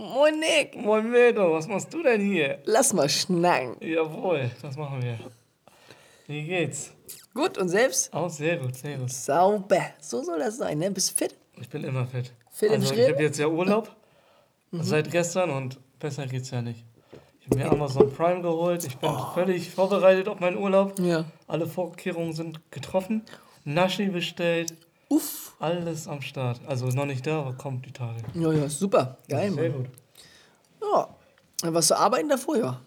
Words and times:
Moin 0.00 0.40
Nick. 0.40 0.76
Moin 0.76 1.10
Medo, 1.10 1.52
was 1.52 1.68
machst 1.68 1.92
du 1.92 2.02
denn 2.02 2.22
hier? 2.22 2.58
Lass 2.64 2.94
mal 2.94 3.06
schnacken. 3.06 3.76
Jawohl, 3.86 4.50
das 4.62 4.74
machen 4.74 5.02
wir. 5.02 5.18
Wie 6.26 6.42
geht's? 6.42 6.90
Gut 7.34 7.58
und 7.58 7.68
selbst? 7.68 8.10
Auch 8.14 8.30
sehr 8.30 8.56
gut, 8.56 8.74
sehr 8.76 8.96
gut. 8.96 9.10
Sauber. 9.10 9.90
So 10.00 10.22
soll 10.22 10.38
das 10.38 10.56
sein, 10.56 10.78
ne? 10.78 10.90
Bist 10.90 11.18
fit? 11.18 11.36
Ich 11.60 11.68
bin 11.68 11.84
immer 11.84 12.06
fit. 12.06 12.32
Fit 12.50 12.70
im 12.70 12.80
also, 12.80 12.94
Schritt? 12.94 13.08
ich 13.08 13.12
habe 13.12 13.22
jetzt 13.22 13.38
ja 13.38 13.46
Urlaub 13.46 13.94
seit 14.72 15.10
gestern 15.10 15.50
und 15.50 15.78
besser 15.98 16.26
geht's 16.26 16.50
ja 16.50 16.62
nicht. 16.62 16.82
Ich 17.40 17.46
habe 17.48 17.58
mir 17.58 17.70
Amazon 17.70 18.10
Prime 18.10 18.40
geholt. 18.40 18.86
Ich 18.86 18.96
bin 18.96 19.10
völlig 19.34 19.68
vorbereitet 19.68 20.28
auf 20.28 20.40
meinen 20.40 20.56
Urlaub. 20.56 20.98
Ja. 20.98 21.26
Alle 21.46 21.66
Vorkehrungen 21.66 22.32
sind 22.32 22.58
getroffen. 22.70 23.26
Naschi 23.64 24.06
bestellt. 24.06 24.72
Uff. 25.10 25.54
Alles 25.58 26.06
am 26.08 26.22
Start. 26.22 26.60
Also 26.66 26.86
noch 26.86 27.04
nicht 27.04 27.26
da, 27.26 27.40
aber 27.40 27.52
kommt 27.54 27.84
die 27.84 27.92
Tage. 27.92 28.22
Ja, 28.34 28.52
ja, 28.52 28.68
super. 28.68 29.18
Geil, 29.28 29.52
Sehr 29.52 29.70
Mann. 29.70 29.78
gut. 29.82 29.86
Ja. 30.80 31.72
Warst 31.72 31.90
du 31.90 31.98
arbeiten 31.98 32.28
davor, 32.28 32.56
ja. 32.56 32.80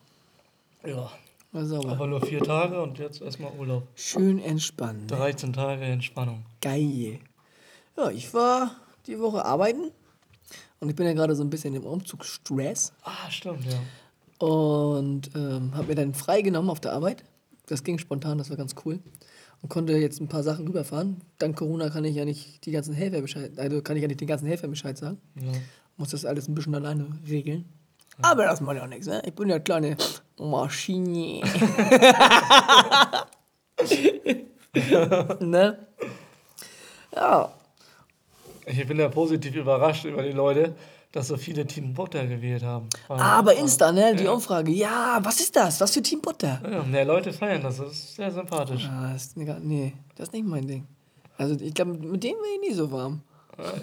Ja. 0.85 1.11
War 1.51 1.65
sauber. 1.65 1.91
Aber 1.91 2.07
nur 2.07 2.21
vier 2.25 2.41
Tage 2.41 2.81
und 2.81 2.97
jetzt 2.97 3.21
erstmal 3.21 3.51
Urlaub. 3.59 3.83
Schön 3.93 4.39
entspannen. 4.39 5.01
ne? 5.01 5.07
13 5.07 5.53
Tage 5.53 5.83
Entspannung. 5.83 6.43
Geil. 6.61 7.19
Ja, 7.95 8.09
ich 8.09 8.33
war 8.33 8.71
die 9.05 9.19
Woche 9.19 9.45
arbeiten. 9.45 9.91
Und 10.79 10.89
ich 10.89 10.95
bin 10.95 11.05
ja 11.05 11.13
gerade 11.13 11.35
so 11.35 11.43
ein 11.43 11.49
bisschen 11.51 11.75
im 11.75 11.85
Umzugsstress. 11.85 12.93
Ah, 13.03 13.29
stimmt, 13.29 13.65
ja. 13.65 14.45
Und 14.45 15.29
ähm, 15.35 15.75
habe 15.75 15.87
mir 15.89 15.95
dann 15.95 16.13
freigenommen 16.15 16.71
auf 16.71 16.79
der 16.79 16.93
Arbeit. 16.93 17.23
Das 17.67 17.83
ging 17.83 17.97
spontan, 17.99 18.37
das 18.39 18.49
war 18.49 18.57
ganz 18.57 18.73
cool. 18.83 18.99
Und 19.63 19.69
konnte 19.69 19.93
jetzt 19.93 20.19
ein 20.19 20.27
paar 20.27 20.43
Sachen 20.43 20.67
rüberfahren. 20.67 21.21
Dank 21.39 21.55
Corona 21.55 21.89
kann 21.89 22.03
ich 22.03 22.15
ja 22.15 22.25
nicht 22.25 22.65
die 22.65 22.71
ganzen 22.71 22.93
Helfer 22.93 23.21
Bescheid, 23.21 23.57
also 23.57 23.81
kann 23.81 23.95
ich 23.95 24.01
ja 24.01 24.09
nicht 24.09 24.19
den 24.19 24.27
ganzen 24.27 24.45
Helfer 24.45 24.67
Bescheid 24.67 24.97
sagen. 24.97 25.17
ja. 25.35 25.53
Muss 25.95 26.09
das 26.09 26.25
alles 26.25 26.47
ein 26.47 26.55
bisschen 26.55 26.75
alleine 26.75 27.05
regeln. 27.29 27.65
Aber 28.21 28.45
das 28.45 28.61
macht 28.61 28.77
ja 28.77 28.87
nichts, 28.87 29.07
ne? 29.07 29.21
Ich 29.25 29.33
bin 29.33 29.49
ja 29.49 29.59
kleine 29.59 29.97
Maschine. 30.37 31.41
ne? 35.39 35.77
Ja. 37.15 37.53
Ich 38.65 38.87
bin 38.87 38.99
ja 38.99 39.09
positiv 39.09 39.55
überrascht 39.55 40.05
über 40.05 40.23
die 40.23 40.31
Leute, 40.31 40.75
dass 41.13 41.27
so 41.27 41.37
viele 41.37 41.65
Team 41.65 41.93
Butter 41.93 42.25
gewählt 42.25 42.63
haben. 42.63 42.89
Ah, 43.07 43.41
bei 43.43 43.55
Insta, 43.55 43.91
ne? 43.91 44.15
Die 44.15 44.27
Umfrage. 44.27 44.71
Ja, 44.71 45.19
was 45.21 45.39
ist 45.39 45.55
das? 45.55 45.79
Was 45.79 45.91
für 45.93 46.01
Team 46.01 46.19
Butter? 46.21 46.59
Ja, 46.69 46.81
mehr 46.83 47.05
Leute 47.05 47.31
feiern 47.31 47.61
das. 47.61 47.77
Das 47.77 47.91
ist 47.91 48.15
sehr 48.15 48.31
sympathisch. 48.31 48.89
Ah, 48.91 49.13
das 49.13 49.27
ist, 49.27 49.37
nee, 49.37 49.93
das 50.15 50.29
ist 50.29 50.33
nicht 50.33 50.45
mein 50.45 50.65
Ding. 50.67 50.87
Also 51.37 51.55
ich 51.55 51.73
glaube, 51.73 51.93
mit 51.93 52.23
dem 52.23 52.33
wäre 52.33 52.55
ich 52.55 52.69
nie 52.69 52.73
so 52.75 52.91
warm. 52.91 53.21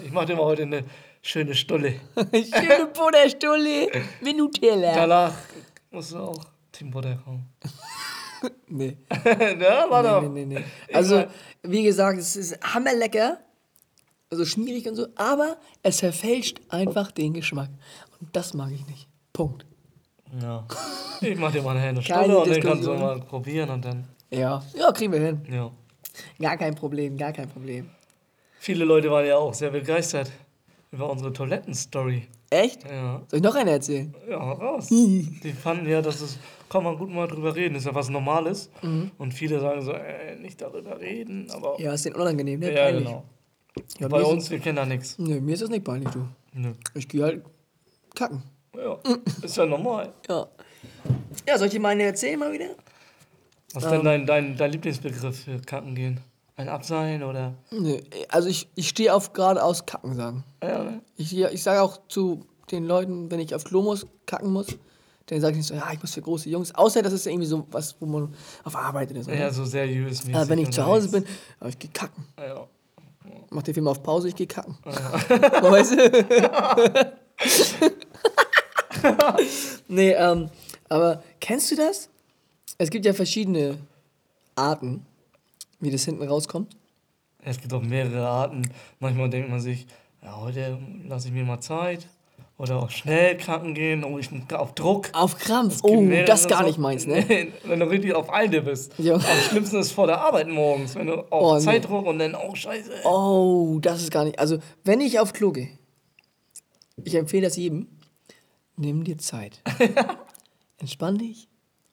Ich 0.03 0.11
mache 0.11 0.25
dir 0.25 0.35
mal 0.35 0.43
heute 0.43 0.63
eine 0.63 0.83
schöne 1.21 1.55
Stulle. 1.55 1.93
Schöne 2.33 2.87
Butterstulle 2.93 3.87
mit 4.21 4.37
Nutella. 4.37 4.93
Danach 4.93 5.33
musst 5.89 6.11
du 6.11 6.17
auch 6.17 6.43
Team 6.71 6.91
Butter 6.91 7.15
kommen. 7.23 7.47
Nee, 8.67 8.97
ja, 9.59 9.87
war 9.87 10.01
doch. 10.01 10.23
nee, 10.23 10.45
nee, 10.45 10.55
nee. 10.55 10.63
Also, 10.91 11.25
wie 11.61 11.83
gesagt, 11.83 12.17
es 12.17 12.35
ist 12.35 12.59
hammerlecker. 12.73 13.37
Also 14.31 14.45
schmierig 14.45 14.87
und 14.87 14.95
so, 14.95 15.07
aber 15.15 15.57
es 15.83 15.99
verfälscht 15.99 16.61
einfach 16.69 17.11
den 17.11 17.33
Geschmack. 17.33 17.69
Und 18.19 18.33
das 18.33 18.53
mag 18.53 18.71
ich 18.71 18.87
nicht. 18.87 19.07
Punkt. 19.33 19.65
Ja. 20.41 20.65
Ich 21.23 21.37
mach 21.37 21.51
dir 21.51 21.61
mal 21.61 21.77
eine 21.77 22.01
Keine 22.01 22.01
Stulle 22.01 22.39
und 22.39 22.49
dann 22.49 22.61
kannst 22.61 22.87
du 22.87 22.93
mal 22.95 23.19
probieren 23.19 23.69
und 23.69 23.85
dann. 23.85 24.05
Ja, 24.31 24.63
ja, 24.73 24.91
kriegen 24.91 25.13
wir 25.13 25.19
hin. 25.19 25.41
Ja. 25.51 25.69
Gar 26.39 26.57
kein 26.57 26.73
Problem, 26.73 27.15
gar 27.15 27.31
kein 27.31 27.47
Problem. 27.47 27.91
Viele 28.57 28.85
Leute 28.85 29.11
waren 29.11 29.27
ja 29.27 29.37
auch 29.37 29.53
sehr 29.53 29.69
begeistert 29.69 30.31
über 30.91 31.11
unsere 31.11 31.31
Toilettenstory. 31.31 32.23
Echt? 32.49 32.89
Ja. 32.89 33.21
Soll 33.27 33.37
ich 33.37 33.43
noch 33.43 33.53
eine 33.53 33.69
erzählen? 33.69 34.15
Ja, 34.27 34.37
raus. 34.39 34.87
Die 34.89 35.53
fanden 35.61 35.87
ja, 35.87 36.01
dass 36.01 36.21
es, 36.21 36.39
kann 36.69 36.83
man 36.83 36.97
gut 36.97 37.11
mal 37.11 37.27
drüber 37.27 37.55
reden, 37.55 37.75
ist 37.75 37.85
ja 37.85 37.93
was 37.93 38.09
Normales. 38.09 38.71
Und 39.19 39.33
viele 39.35 39.59
sagen 39.59 39.83
so, 39.83 39.91
äh, 39.91 40.37
nicht 40.37 40.59
darüber 40.59 40.99
reden, 40.99 41.51
aber. 41.51 41.79
Ja, 41.79 41.93
ist 41.93 42.05
den 42.05 42.15
unangenehm, 42.15 42.61
ne? 42.61 42.73
Ja, 42.73 42.85
Peinlich. 42.85 43.05
genau. 43.05 43.23
Ja, 43.99 44.07
Bei 44.07 44.21
uns, 44.23 44.45
Ist, 44.45 44.51
wir 44.51 44.59
kennen 44.59 44.75
da 44.75 44.85
nichts. 44.85 45.17
nö, 45.17 45.39
mir 45.39 45.53
ist 45.53 45.61
das 45.61 45.69
nicht 45.69 45.83
peinlich, 45.85 46.09
du. 46.09 46.27
Nö. 46.53 46.73
Ich 46.93 47.07
gehe 47.07 47.23
halt 47.23 47.43
kacken. 48.15 48.43
Ja, 48.75 48.97
ist 49.41 49.57
ja 49.57 49.65
normal. 49.65 50.13
Ja. 50.29 50.47
Ja, 51.47 51.57
soll 51.57 51.67
ich 51.67 51.73
dir 51.73 51.79
mal 51.79 51.89
eine 51.89 52.03
erzählen 52.03 52.39
mal 52.39 52.51
wieder? 52.51 52.69
Was 53.73 53.83
ist 53.83 53.91
denn 53.91 54.03
dein, 54.03 54.25
dein, 54.25 54.57
dein 54.57 54.71
Lieblingsbegriff 54.71 55.43
für 55.43 55.59
Kacken 55.61 55.95
gehen? 55.95 56.19
Ein 56.57 56.69
Abseilen 56.69 57.23
oder. 57.23 57.53
Nö, 57.71 57.99
also 58.29 58.49
ich, 58.49 58.67
ich 58.75 58.89
stehe 58.89 59.13
auf 59.13 59.33
geradeaus 59.33 59.85
kacken 59.85 60.15
sagen. 60.15 60.43
Ja, 60.61 60.83
ne? 60.83 61.01
Ich, 61.15 61.35
ich 61.37 61.63
sage 61.63 61.81
auch 61.81 61.99
zu 62.07 62.45
den 62.71 62.85
Leuten, 62.85 63.31
wenn 63.31 63.39
ich 63.39 63.55
auf 63.55 63.63
Klo 63.63 63.81
muss, 63.81 64.05
kacken 64.25 64.51
muss, 64.51 64.67
dann 65.27 65.39
sage 65.39 65.53
ich 65.53 65.57
nicht 65.59 65.67
so, 65.67 65.75
ja, 65.75 65.89
ich 65.93 66.01
muss 66.01 66.13
für 66.13 66.21
große 66.21 66.49
Jungs. 66.49 66.73
Außer 66.75 67.01
das 67.01 67.13
ist 67.13 67.25
irgendwie 67.25 67.47
so 67.47 67.65
was, 67.71 67.95
wo 67.99 68.05
man 68.05 68.33
auf 68.63 68.75
Arbeit 68.75 69.11
oder 69.11 69.23
so. 69.23 69.31
Ja, 69.31 69.51
so 69.51 69.63
seriös. 69.65 70.23
Aber 70.33 70.49
wenn 70.49 70.59
ich 70.59 70.71
zu 70.71 70.85
Hause 70.85 71.09
bin, 71.09 71.25
aber 71.59 71.69
ich 71.69 71.79
gehe 71.79 71.89
kacken. 71.91 72.25
Ja. 72.37 72.67
Mach 73.49 73.63
den 73.63 73.73
Film 73.73 73.87
auf 73.87 74.01
Pause, 74.01 74.29
ich 74.29 74.35
gehe 74.35 74.47
kacken. 74.47 74.77
weißt 74.85 75.91
du? 75.91 77.15
nee, 79.87 80.11
ähm, 80.11 80.49
aber 80.89 81.23
kennst 81.39 81.71
du 81.71 81.75
das? 81.75 82.09
Es 82.77 82.89
gibt 82.89 83.05
ja 83.05 83.13
verschiedene 83.13 83.77
Arten, 84.55 85.05
wie 85.79 85.91
das 85.91 86.05
hinten 86.05 86.23
rauskommt. 86.23 86.75
Es 87.43 87.59
gibt 87.59 87.73
auch 87.73 87.81
mehrere 87.81 88.27
Arten. 88.27 88.69
Manchmal 88.99 89.29
denkt 89.29 89.49
man 89.49 89.59
sich, 89.59 89.87
ja, 90.21 90.39
heute 90.39 90.79
lasse 91.07 91.27
ich 91.27 91.33
mir 91.33 91.43
mal 91.43 91.59
Zeit. 91.59 92.07
Oder 92.61 92.77
auch 92.83 92.91
schnell 92.91 93.37
kacken 93.37 93.73
gehen, 93.73 94.03
oh, 94.03 94.19
ich 94.19 94.29
auf 94.53 94.75
Druck. 94.75 95.09
Auf 95.13 95.35
Krampf. 95.39 95.81
Gibt 95.81 95.95
Oh, 95.95 96.25
das 96.27 96.47
gar 96.47 96.59
so- 96.59 96.67
nicht 96.67 96.77
meins, 96.77 97.07
ne? 97.07 97.25
wenn 97.63 97.79
du 97.79 97.89
richtig 97.89 98.13
auf 98.13 98.31
Eile 98.31 98.61
bist. 98.61 98.93
Ja. 98.99 99.15
Am 99.15 99.21
schlimmsten 99.49 99.77
ist 99.79 99.91
vor 99.93 100.05
der 100.05 100.21
Arbeit 100.21 100.47
morgens, 100.47 100.93
wenn 100.93 101.07
du 101.07 101.21
auf 101.21 101.25
Oh, 101.31 101.55
nee. 101.55 101.61
Zeitdruck 101.61 102.05
und 102.05 102.19
dann, 102.19 102.35
oh 102.35 102.53
Scheiße. 102.53 102.91
Oh, 103.03 103.79
das 103.81 104.03
ist 104.03 104.11
gar 104.11 104.25
nicht. 104.25 104.37
Also, 104.37 104.59
wenn 104.83 105.01
ich 105.01 105.19
auf 105.19 105.33
Klo 105.33 105.51
gehe, 105.51 105.69
ich 107.03 107.15
empfehle 107.15 107.47
das 107.47 107.57
jedem, 107.57 107.87
nimm 108.77 109.03
dir 109.05 109.17
Zeit. 109.17 109.59
Entspann 110.77 111.17
dich 111.17 111.47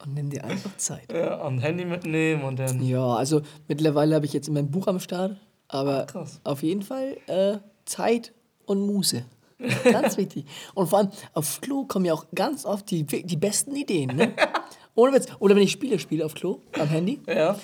und 0.04 0.12
nimm 0.12 0.28
dir 0.28 0.44
einfach 0.44 0.76
Zeit. 0.76 1.10
Ja, 1.10 1.40
am 1.40 1.60
Handy 1.60 1.86
mitnehmen 1.86 2.42
und 2.42 2.58
dann. 2.58 2.82
Ja, 2.82 3.14
also 3.14 3.40
mittlerweile 3.68 4.14
habe 4.14 4.26
ich 4.26 4.34
jetzt 4.34 4.50
mein 4.50 4.70
Buch 4.70 4.86
am 4.86 5.00
Start, 5.00 5.36
aber 5.68 6.04
krass. 6.04 6.40
auf 6.44 6.62
jeden 6.62 6.82
Fall 6.82 7.16
äh, 7.26 7.56
Zeit 7.86 8.34
und 8.66 8.80
Muße. 8.86 9.24
Ganz 9.84 10.16
wichtig. 10.16 10.44
Und 10.74 10.88
vor 10.88 10.98
allem 11.00 11.10
auf 11.34 11.60
Klo 11.60 11.84
kommen 11.84 12.04
ja 12.04 12.14
auch 12.14 12.26
ganz 12.34 12.64
oft 12.64 12.90
die, 12.90 13.04
die 13.04 13.36
besten 13.36 13.74
Ideen. 13.74 14.14
Ne? 14.16 14.32
Ohne 14.94 15.12
Witz. 15.14 15.26
Oder 15.40 15.56
wenn 15.56 15.62
ich 15.62 15.72
Spiele 15.72 15.98
spiele 15.98 16.24
auf 16.24 16.34
Klo, 16.34 16.60
am 16.78 16.88
Handy, 16.88 17.20
Ja. 17.26 17.58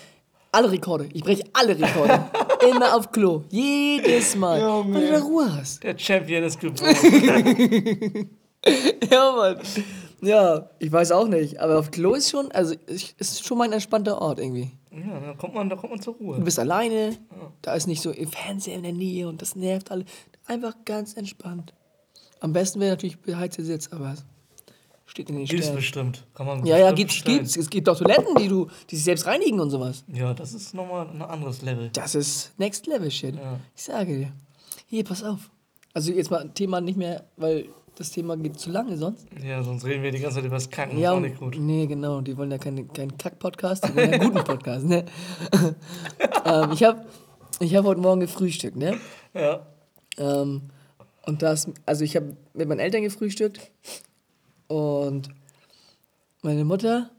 alle 0.52 0.70
Rekorde. 0.72 1.08
Ich 1.12 1.22
breche 1.22 1.44
alle 1.52 1.78
Rekorde. 1.78 2.24
Immer 2.70 2.96
auf 2.96 3.10
Klo. 3.12 3.42
Jedes 3.50 4.34
Mal. 4.36 4.60
Junge. 4.60 4.94
Weil 4.94 5.06
du 5.06 5.12
da 5.12 5.18
Ruhe 5.20 5.56
hast. 5.56 5.82
Der 5.82 5.96
Champion 5.98 6.42
ist 6.44 6.58
geboren. 6.60 6.94
Ja, 9.10 9.32
Mann. 9.32 9.58
Ja, 10.22 10.70
ich 10.78 10.90
weiß 10.90 11.12
auch 11.12 11.28
nicht. 11.28 11.60
Aber 11.60 11.78
auf 11.78 11.90
Klo 11.90 12.14
ist 12.14 12.30
schon, 12.30 12.50
also 12.52 12.74
ich- 12.86 13.14
ist 13.18 13.46
schon 13.46 13.58
mein 13.58 13.72
entspannter 13.72 14.20
Ort 14.22 14.38
irgendwie. 14.38 14.70
ja, 14.90 15.20
da 15.20 15.34
kommt 15.34 15.54
man, 15.54 15.68
da 15.68 15.76
kommt 15.76 15.92
man 15.92 16.00
zur 16.00 16.14
Ruhe. 16.14 16.38
Du 16.38 16.44
bist 16.44 16.58
alleine, 16.58 17.16
da 17.62 17.74
ist 17.74 17.86
nicht 17.86 18.00
so 18.00 18.10
im 18.10 18.28
Fernseher 18.30 18.76
in 18.76 18.84
der 18.84 18.92
Nähe 18.92 19.28
und 19.28 19.42
das 19.42 19.54
nervt 19.54 19.90
alle. 19.90 20.04
Einfach 20.46 20.74
ganz 20.84 21.14
entspannt. 21.14 21.74
Am 22.44 22.52
besten 22.52 22.78
wäre 22.78 22.90
natürlich 22.90 23.18
beheizter 23.18 23.64
Sitz, 23.64 23.88
aber 23.90 24.12
es 24.12 24.22
steht 25.06 25.30
in 25.30 25.36
den 25.36 25.46
Gibt's 25.46 25.64
Sternen. 25.64 25.76
bestimmt. 25.80 26.26
Kann 26.34 26.46
man 26.46 26.66
Ja, 26.66 26.76
ja, 26.76 26.92
gibt's, 26.92 27.14
bestellen. 27.14 27.38
gibt's. 27.38 27.56
Es 27.56 27.70
gibt 27.70 27.88
auch 27.88 27.96
Toiletten, 27.96 28.34
die 28.36 28.48
du, 28.48 28.68
die 28.90 28.96
sich 28.96 29.04
selbst 29.06 29.26
reinigen 29.26 29.60
und 29.60 29.70
sowas. 29.70 30.04
Ja, 30.12 30.34
das 30.34 30.52
ist 30.52 30.74
nochmal 30.74 31.08
ein 31.08 31.22
anderes 31.22 31.62
Level. 31.62 31.88
Das 31.94 32.14
ist 32.14 32.52
Next 32.58 32.86
Level 32.86 33.10
Shit. 33.10 33.36
Ja. 33.36 33.58
Ich 33.74 33.82
sage 33.84 34.14
dir. 34.18 34.32
Hier, 34.86 35.04
pass 35.04 35.24
auf. 35.24 35.50
Also 35.94 36.12
jetzt 36.12 36.30
mal 36.30 36.46
Thema 36.50 36.82
nicht 36.82 36.98
mehr, 36.98 37.24
weil 37.38 37.64
das 37.96 38.10
Thema 38.10 38.36
geht 38.36 38.60
zu 38.60 38.70
lange 38.70 38.98
sonst. 38.98 39.26
Ja, 39.42 39.62
sonst 39.62 39.84
reden 39.86 40.02
wir 40.02 40.10
die 40.12 40.18
ganze 40.18 40.36
Zeit 40.36 40.44
über 40.44 40.56
das 40.56 40.68
Kacken. 40.68 40.98
Ja, 40.98 41.12
und- 41.12 41.22
nicht 41.22 41.38
gut. 41.38 41.56
nee, 41.58 41.86
genau. 41.86 42.20
Die 42.20 42.36
wollen 42.36 42.50
ja 42.50 42.58
keine, 42.58 42.84
keinen 42.84 43.16
Kack-Podcast, 43.16 43.88
die 43.88 43.96
wollen 43.96 44.10
ja 44.12 44.20
einen 44.20 44.32
guten 44.32 44.44
Podcast, 44.52 44.84
ne? 44.84 45.06
ähm, 46.44 46.72
ich 46.72 46.82
habe 46.84 47.06
ich 47.60 47.74
hab 47.74 47.84
heute 47.86 48.00
Morgen 48.02 48.20
gefrühstückt, 48.20 48.76
ne? 48.76 48.98
Ja. 49.32 49.64
Ähm, 50.18 50.62
und 51.26 51.42
das, 51.42 51.68
also 51.86 52.04
ich 52.04 52.16
habe 52.16 52.36
mit 52.54 52.68
meinen 52.68 52.80
Eltern 52.80 53.02
gefrühstückt 53.02 53.60
und 54.68 55.28
meine 56.42 56.64
Mutter 56.64 57.10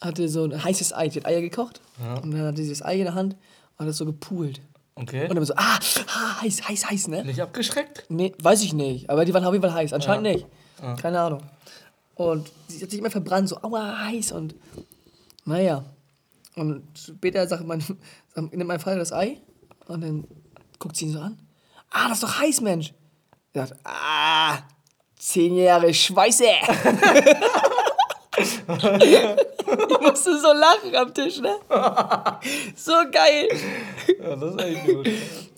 hatte 0.00 0.28
so 0.28 0.44
ein 0.44 0.62
heißes 0.64 0.92
Ei, 0.92 1.08
die 1.08 1.20
hat 1.20 1.26
Eier 1.26 1.40
gekocht 1.40 1.80
Ja. 2.00 2.14
und 2.18 2.30
dann 2.32 2.42
hat 2.42 2.56
sie 2.56 2.68
das 2.68 2.82
Ei 2.82 2.96
in 2.98 3.04
der 3.04 3.14
Hand 3.14 3.34
und 3.34 3.80
hat 3.80 3.88
das 3.88 3.96
so 3.96 4.04
gepoolt. 4.06 4.60
Okay. 4.94 5.28
Und 5.28 5.34
dann 5.36 5.44
so, 5.44 5.54
ah, 5.56 5.78
ah, 6.08 6.40
heiß, 6.42 6.68
heiß, 6.68 6.90
heiß, 6.90 7.08
ne? 7.08 7.24
Nicht 7.24 7.40
abgeschreckt? 7.40 8.04
Nee, 8.08 8.32
weiß 8.42 8.62
ich 8.62 8.72
nicht, 8.72 9.10
aber 9.10 9.24
die 9.24 9.34
waren 9.34 9.44
auf 9.44 9.52
jeden 9.52 9.62
Fall 9.62 9.74
heiß, 9.74 9.92
anscheinend 9.92 10.26
Ja. 10.26 10.32
nicht. 10.32 10.46
Keine 11.02 11.20
Ahnung. 11.20 11.42
Und 12.14 12.50
sie 12.68 12.82
hat 12.82 12.90
sich 12.90 12.98
immer 12.98 13.10
verbrannt, 13.10 13.48
so, 13.48 13.56
aua, 13.62 14.04
heiß 14.06 14.32
und 14.32 14.54
naja. 15.44 15.84
Und 16.56 16.82
später 16.98 17.46
sagt 17.46 17.66
mein, 17.66 17.82
nimmt 18.36 18.66
mein 18.66 18.80
Vater 18.80 18.98
das 18.98 19.12
Ei 19.12 19.38
und 19.86 20.00
dann 20.02 20.24
guckt 20.78 20.96
sie 20.96 21.06
ihn 21.06 21.12
so 21.12 21.20
an. 21.20 21.38
Ah, 21.90 22.08
das 22.08 22.18
ist 22.18 22.22
doch 22.24 22.38
heiß, 22.40 22.60
Mensch. 22.62 22.92
Sagt, 23.56 23.74
ah, 23.84 24.58
Zehn 25.18 25.56
Jahre 25.56 25.94
Schweiße. 25.94 26.44
ich 28.36 30.00
musste 30.00 30.38
so 30.38 30.52
lachen 30.52 30.94
am 30.94 31.14
Tisch, 31.14 31.40
ne? 31.40 31.56
So 32.76 32.92
geil. 33.10 33.48
Ja, 34.20 34.36
das 34.36 34.54
ist 34.54 34.60
echt 34.60 34.84
gut. 34.84 35.08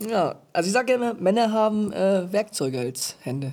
Ja, 0.09 0.37
also 0.53 0.69
ich 0.69 0.73
sage 0.73 0.93
immer, 0.93 1.15
Männer 1.15 1.51
haben 1.53 1.93
äh, 1.93 2.33
Werkzeuge 2.33 2.79
als 2.79 3.17
Hände. 3.23 3.53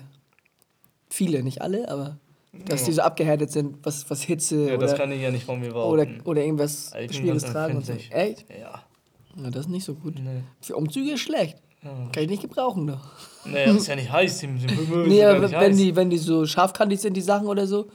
Viele, 1.10 1.42
nicht 1.42 1.64
alle, 1.64 1.90
aber 1.90 2.18
dass 2.54 2.84
die 2.84 2.92
so 2.92 3.02
abgehärtet 3.02 3.52
sind, 3.52 3.84
was, 3.84 4.08
was 4.12 4.22
Hitze 4.22 4.68
Ja, 4.68 4.76
oder, 4.76 4.86
das 4.88 4.96
kann 4.96 5.12
ich 5.12 5.22
ja 5.24 5.32
nicht 5.32 5.46
von 5.46 5.60
mir 5.60 5.76
oder, 5.76 6.06
behaupten. 6.06 6.22
oder 6.30 6.44
irgendwas 6.44 6.92
Schwieriges 7.10 7.46
tragen 7.46 7.78
und 7.78 7.86
so. 7.86 7.94
Echt? 8.12 8.46
Ja. 8.50 8.84
Ja, 9.38 9.50
das 9.50 9.62
ist 9.62 9.70
nicht 9.70 9.86
so 9.86 9.96
gut. 9.96 10.16
Nee. 10.20 10.44
Für 10.62 10.76
Umzüge 10.76 11.14
ist 11.14 11.22
schlecht. 11.22 11.58
Kann 12.12 12.24
ich 12.24 12.30
nicht 12.30 12.42
gebrauchen, 12.42 12.88
doch. 12.88 13.00
Naja, 13.46 13.72
ist 13.74 13.88
ja 13.88 13.96
nicht 13.96 14.12
heiß. 14.12 14.40
Die, 14.40 14.48
die 14.48 14.66
Nee, 15.08 15.20
ja 15.20 15.32
aber 15.32 15.52
wenn 15.52 15.56
heiß. 15.60 15.78
die, 15.78 15.96
wenn 15.96 16.10
die 16.10 16.18
so 16.18 16.46
scharfkantig 16.46 17.00
sind, 17.00 17.14
die 17.16 17.22
Sachen 17.22 17.48
oder 17.48 17.68
so. 17.68 17.88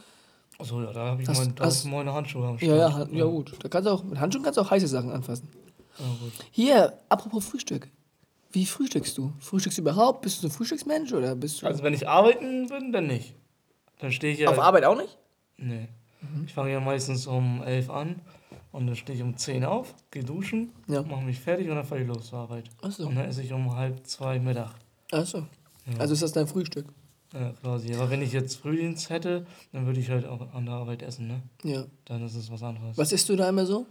Achso, 0.57 0.81
ja, 0.81 0.93
da 0.93 1.05
habe 1.07 1.21
ich 1.23 1.27
Hast- 1.27 1.39
mein, 1.39 1.55
da 1.55 1.65
hast- 1.65 1.79
hab 1.79 1.85
ich 1.85 1.91
meine 1.91 2.13
Handschuhe 2.13 2.47
am 2.47 2.57
Ja, 2.59 2.75
ja, 2.75 2.91
Start. 2.91 3.11
ja, 3.11 3.25
gut. 3.25 3.53
Da 3.61 3.67
kannst 3.69 3.87
du 3.87 3.91
auch, 3.93 4.03
mit 4.03 4.19
Handschuhen 4.19 4.43
kannst 4.43 4.57
du 4.57 4.61
auch 4.61 4.69
heiße 4.71 4.87
Sachen 4.87 5.11
anfassen. 5.11 5.49
Ja, 5.99 6.05
gut. 6.21 6.31
Hier, 6.51 6.93
apropos 7.09 7.45
Frühstück. 7.45 7.89
Wie 8.51 8.65
frühstückst 8.65 9.17
du? 9.17 9.31
Frühstückst 9.39 9.77
du 9.77 9.81
überhaupt? 9.81 10.21
Bist 10.21 10.43
du 10.43 10.47
ein 10.47 10.51
Frühstücksmensch 10.51 11.13
oder 11.13 11.35
bist 11.35 11.61
du. 11.61 11.67
Also 11.67 11.83
wenn 11.83 11.93
ich 11.93 12.07
arbeiten 12.07 12.67
bin, 12.67 12.91
dann 12.91 13.07
nicht. 13.07 13.33
Dann 13.99 14.11
stehe 14.11 14.33
ich 14.33 14.39
ja. 14.39 14.49
auf 14.49 14.59
Arbeit 14.59 14.83
auch 14.85 14.97
nicht? 14.97 15.17
Nee. 15.57 15.87
Mhm. 16.21 16.45
Ich 16.45 16.53
fange 16.53 16.71
ja 16.71 16.79
meistens 16.79 17.27
um 17.27 17.63
11 17.63 17.89
an 17.89 18.21
und 18.71 18.87
dann 18.87 18.95
stehe 18.95 19.17
ich 19.17 19.23
um 19.23 19.35
10 19.37 19.65
auf, 19.65 19.93
gehe 20.11 20.23
duschen, 20.23 20.71
Ja. 20.87 21.01
mache 21.03 21.21
mich 21.23 21.39
fertig 21.39 21.69
und 21.69 21.75
dann 21.75 21.85
fahre 21.85 22.01
ich 22.01 22.07
los 22.07 22.27
zur 22.29 22.39
Arbeit. 22.39 22.65
Achso. 22.81 23.07
Und 23.07 23.15
dann 23.15 23.25
esse 23.25 23.41
ich 23.41 23.51
um 23.53 23.75
halb 23.75 24.05
zwei 24.07 24.39
Mittag. 24.39 24.73
Achso. 25.11 25.45
Also 25.97 26.13
ist 26.13 26.21
das 26.23 26.31
dein 26.31 26.47
Frühstück? 26.47 26.85
Ja, 27.33 27.51
quasi. 27.61 27.93
Aber 27.95 28.09
wenn 28.09 28.21
ich 28.21 28.33
jetzt 28.33 28.55
Frühdienst 28.57 29.09
hätte, 29.09 29.45
dann 29.71 29.85
würde 29.85 29.99
ich 29.99 30.09
halt 30.09 30.25
auch 30.25 30.53
an 30.53 30.65
der 30.65 30.75
Arbeit 30.75 31.01
essen, 31.01 31.27
ne? 31.27 31.41
Ja. 31.63 31.85
Dann 32.05 32.23
ist 32.25 32.35
es 32.35 32.51
was 32.51 32.61
anderes. 32.61 32.97
Was 32.97 33.11
isst 33.13 33.27
du 33.29 33.35
da 33.35 33.47
immer 33.49 33.65
so? 33.65 33.85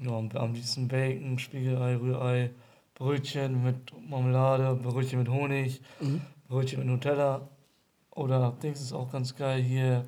Ja, 0.00 0.10
am, 0.16 0.28
am 0.32 0.52
liebsten 0.54 0.88
Bacon, 0.88 1.38
Spiegelei, 1.38 1.94
Rührei, 1.96 2.50
Brötchen 2.94 3.62
mit 3.62 3.76
Marmelade, 4.08 4.74
Brötchen 4.82 5.20
mit 5.20 5.28
Honig, 5.28 5.80
Mhm. 6.00 6.20
Brötchen 6.48 6.80
mit 6.80 6.88
Nutella. 6.88 7.48
Oder 8.10 8.52
Dings 8.62 8.80
ist 8.80 8.92
auch 8.92 9.10
ganz 9.12 9.34
geil 9.36 9.62
hier. 9.62 10.04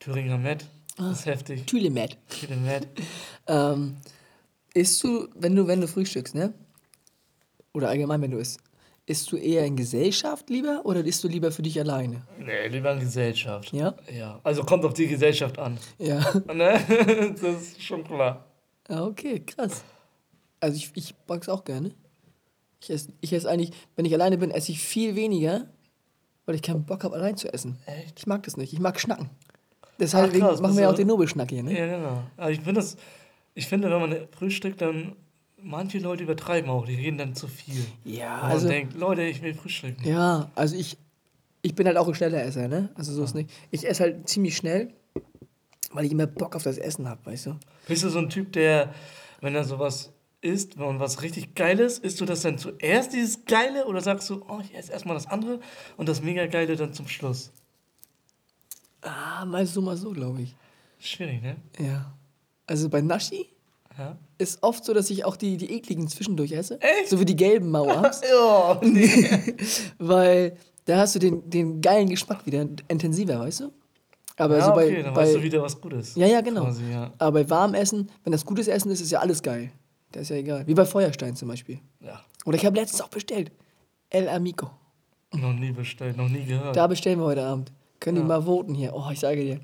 Thüringer 0.00 0.38
Met. 0.38 0.66
Ah. 0.98 1.08
Das 1.10 1.20
ist 1.20 1.26
heftig. 1.26 1.66
Tülemet. 1.66 2.18
Met. 2.62 2.88
Ähm, 3.48 3.96
isst 4.72 5.02
du, 5.02 5.28
wenn 5.34 5.56
du, 5.56 5.66
wenn 5.66 5.80
du 5.80 5.88
frühstückst, 5.88 6.36
ne? 6.36 6.54
Oder 7.74 7.88
allgemein, 7.88 8.22
wenn 8.22 8.30
du 8.30 8.38
isst, 8.38 8.60
isst 9.06 9.32
du 9.32 9.36
eher 9.36 9.64
in 9.66 9.76
Gesellschaft 9.76 10.48
lieber 10.48 10.82
oder 10.84 11.04
isst 11.04 11.24
du 11.24 11.28
lieber 11.28 11.50
für 11.50 11.62
dich 11.62 11.78
alleine? 11.80 12.22
Nee, 12.38 12.68
lieber 12.68 12.92
in 12.92 13.00
Gesellschaft. 13.00 13.72
Ja? 13.72 13.94
Ja. 14.16 14.40
Also 14.44 14.62
kommt 14.62 14.84
auf 14.84 14.94
die 14.94 15.08
Gesellschaft 15.08 15.58
an. 15.58 15.78
Ja. 15.98 16.20
Ne? 16.54 17.34
Das 17.40 17.62
ist 17.62 17.82
schon 17.82 18.04
klar. 18.04 18.46
Ah, 18.88 19.04
okay, 19.04 19.40
krass. 19.40 19.82
Also 20.60 20.76
ich, 20.76 20.92
ich 20.94 21.14
mag's 21.26 21.48
auch 21.48 21.64
gerne. 21.64 21.94
Ich 22.80 22.90
esse 22.90 23.12
ich 23.20 23.32
ess 23.32 23.46
eigentlich, 23.46 23.72
wenn 23.96 24.04
ich 24.04 24.14
alleine 24.14 24.38
bin, 24.38 24.50
esse 24.50 24.72
ich 24.72 24.80
viel 24.80 25.16
weniger, 25.16 25.68
weil 26.46 26.54
ich 26.54 26.62
keinen 26.62 26.84
Bock 26.84 27.02
habe, 27.04 27.16
allein 27.16 27.36
zu 27.36 27.52
essen. 27.52 27.78
Echt? 27.86 28.20
Ich 28.20 28.26
mag 28.26 28.42
das 28.44 28.56
nicht. 28.56 28.72
Ich 28.72 28.78
mag 28.80 29.00
Schnacken. 29.00 29.30
Deshalb 30.02 30.32
krass, 30.34 30.60
machen 30.60 30.74
wir 30.74 30.82
ja 30.82 30.90
auch 30.90 30.94
den 30.94 31.06
Nobelschnack 31.06 31.48
hier, 31.50 31.62
ne? 31.62 31.78
Ja, 31.78 31.86
genau. 31.86 32.22
Aber 32.36 32.50
ich 32.50 32.58
finde 32.58 32.74
das, 32.74 32.96
ich 33.54 33.66
finde, 33.68 33.88
wenn 33.88 34.00
man 34.00 34.16
frühstückt, 34.36 34.80
dann 34.82 35.14
manche 35.62 35.98
Leute 36.00 36.24
übertreiben 36.24 36.68
auch, 36.68 36.84
die 36.84 36.96
reden 36.96 37.18
dann 37.18 37.34
zu 37.36 37.46
viel. 37.46 37.84
Ja, 38.04 38.40
Und 38.40 38.50
also, 38.50 38.66
man 38.66 38.74
denkt, 38.74 38.94
Leute, 38.94 39.22
ich 39.22 39.40
will 39.42 39.54
frühstücken. 39.54 40.04
ja, 40.06 40.50
also 40.56 40.74
ich, 40.74 40.98
ich 41.62 41.76
bin 41.76 41.86
halt 41.86 41.96
auch 41.96 42.08
ein 42.08 42.14
schneller 42.16 42.42
Esser, 42.42 42.66
ne? 42.66 42.90
Also 42.96 43.12
so 43.12 43.22
ist 43.22 43.34
nicht. 43.34 43.48
Ich 43.70 43.88
esse 43.88 44.02
halt 44.02 44.28
ziemlich 44.28 44.56
schnell, 44.56 44.92
weil 45.92 46.04
ich 46.04 46.10
immer 46.10 46.26
Bock 46.26 46.56
auf 46.56 46.64
das 46.64 46.78
Essen 46.78 47.08
habe, 47.08 47.24
weißt 47.26 47.46
du? 47.46 47.56
Bist 47.86 48.02
du 48.02 48.08
so 48.08 48.18
ein 48.18 48.28
Typ, 48.28 48.52
der, 48.54 48.92
wenn 49.40 49.54
er 49.54 49.62
sowas 49.62 50.12
isst, 50.40 50.76
wenn 50.78 50.86
man 50.86 50.98
was 51.00 51.22
richtig 51.22 51.54
Geiles, 51.54 52.00
isst 52.00 52.20
du 52.20 52.24
das 52.24 52.40
dann 52.40 52.58
zuerst, 52.58 53.12
dieses 53.12 53.44
Geile, 53.44 53.86
oder 53.86 54.00
sagst 54.00 54.28
du, 54.30 54.42
oh, 54.48 54.58
ich 54.60 54.74
esse 54.74 54.90
erstmal 54.90 55.14
das 55.14 55.28
andere 55.28 55.60
und 55.96 56.08
das 56.08 56.22
mega 56.22 56.46
Geile 56.46 56.74
dann 56.74 56.92
zum 56.92 57.06
Schluss? 57.06 57.52
Ah, 59.02 59.44
mal 59.44 59.66
so, 59.66 59.80
mal 59.82 59.96
so, 59.96 60.10
glaube 60.10 60.42
ich. 60.42 60.54
Schwierig, 60.98 61.42
ne? 61.42 61.56
Ja. 61.78 62.12
Also 62.66 62.88
bei 62.88 63.00
Nashi 63.00 63.46
Ja. 63.98 64.16
ist 64.38 64.62
oft 64.62 64.84
so, 64.84 64.94
dass 64.94 65.10
ich 65.10 65.24
auch 65.24 65.36
die, 65.36 65.56
die 65.56 65.72
ekligen 65.72 66.06
zwischendurch 66.08 66.52
esse. 66.52 66.80
Echt? 66.80 67.08
So 67.10 67.18
wie 67.20 67.24
die 67.24 67.36
gelben 67.36 67.70
Mauers. 67.70 68.20
Ja. 68.30 68.80
weil 69.98 70.56
da 70.84 70.98
hast 70.98 71.14
du 71.14 71.18
den, 71.18 71.48
den 71.50 71.80
geilen 71.80 72.08
Geschmack 72.08 72.46
wieder 72.46 72.66
intensiver, 72.88 73.40
weißt 73.40 73.60
du? 73.60 73.72
Aber 74.36 74.58
Ja, 74.58 74.64
so 74.66 74.72
bei, 74.72 74.86
okay, 74.86 75.02
dann 75.02 75.14
bei 75.14 75.22
weißt 75.22 75.34
du 75.36 75.42
wieder 75.42 75.62
was 75.62 75.80
Gutes. 75.80 76.14
Ja, 76.16 76.26
ja, 76.26 76.40
genau. 76.40 76.62
Quasi, 76.64 76.90
ja. 76.90 77.12
Aber 77.18 77.42
bei 77.42 77.50
warmem 77.50 77.74
Essen, 77.74 78.10
wenn 78.24 78.32
das 78.32 78.44
gutes 78.44 78.66
Essen 78.68 78.90
ist, 78.90 79.00
ist 79.00 79.10
ja 79.10 79.20
alles 79.20 79.42
geil. 79.42 79.70
Das 80.12 80.22
ist 80.22 80.28
ja 80.30 80.36
egal. 80.36 80.66
Wie 80.66 80.74
bei 80.74 80.84
Feuerstein 80.84 81.36
zum 81.36 81.48
Beispiel. 81.48 81.78
ja. 82.00 82.20
Oder 82.44 82.56
ich 82.56 82.66
habe 82.66 82.76
letztens 82.76 83.00
auch 83.02 83.08
bestellt. 83.08 83.52
El 84.10 84.28
Amico. 84.28 84.70
Noch 85.32 85.52
nie 85.52 85.70
bestellt, 85.70 86.16
noch 86.16 86.28
nie 86.28 86.44
gehört. 86.44 86.74
Da 86.76 86.86
bestellen 86.88 87.20
wir 87.20 87.26
heute 87.26 87.44
Abend. 87.44 87.70
Können 88.02 88.16
die 88.16 88.24
mal 88.24 88.42
voten 88.42 88.74
hier. 88.74 88.92
Oh, 88.94 89.04
ich 89.12 89.20
sage 89.20 89.40
dir. 89.44 89.60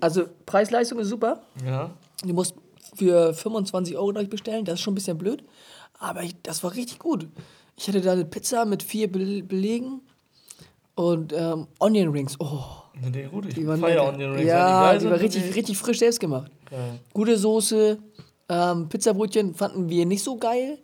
Also, 0.00 0.24
Preis-Leistung 0.46 0.98
ist 0.98 1.08
super. 1.08 1.42
Ja. 1.64 1.90
Du 2.22 2.32
musst 2.32 2.54
für 2.94 3.34
25 3.34 3.96
Euro, 3.96 4.08
glaube 4.08 4.24
ich, 4.24 4.30
bestellen. 4.30 4.64
Das 4.64 4.74
ist 4.74 4.80
schon 4.80 4.92
ein 4.92 4.96
bisschen 4.96 5.18
blöd. 5.18 5.44
Aber 5.98 6.22
ich, 6.22 6.34
das 6.42 6.64
war 6.64 6.74
richtig 6.74 6.98
gut. 6.98 7.28
Ich 7.76 7.86
hatte 7.86 8.00
da 8.00 8.12
eine 8.12 8.24
Pizza 8.24 8.64
mit 8.64 8.82
vier 8.82 9.10
Be 9.12 9.42
Belegen 9.42 10.00
und 10.94 11.32
ähm, 11.32 11.66
Onion 11.80 12.08
Rings. 12.10 12.36
Oh, 12.40 12.62
Die, 13.12 13.22
gut, 13.24 13.54
die 13.56 13.66
waren 13.66 13.80
lecker. 13.80 14.08
Onion 14.08 14.32
Rings. 14.32 14.46
Ja, 14.46 14.92
die 14.94 15.00
geil 15.04 15.10
war 15.12 15.20
richtig, 15.20 15.42
dann 15.42 15.52
richtig 15.52 15.76
frisch 15.78 15.98
selbst 15.98 16.20
gemacht. 16.20 16.50
Geil. 16.70 17.00
Gute 17.12 17.36
Soße. 17.36 17.98
Ähm, 18.48 18.88
Pizzabrötchen 18.88 19.54
fanden 19.54 19.88
wir 19.88 20.06
nicht 20.06 20.22
so 20.22 20.36
geil. 20.36 20.78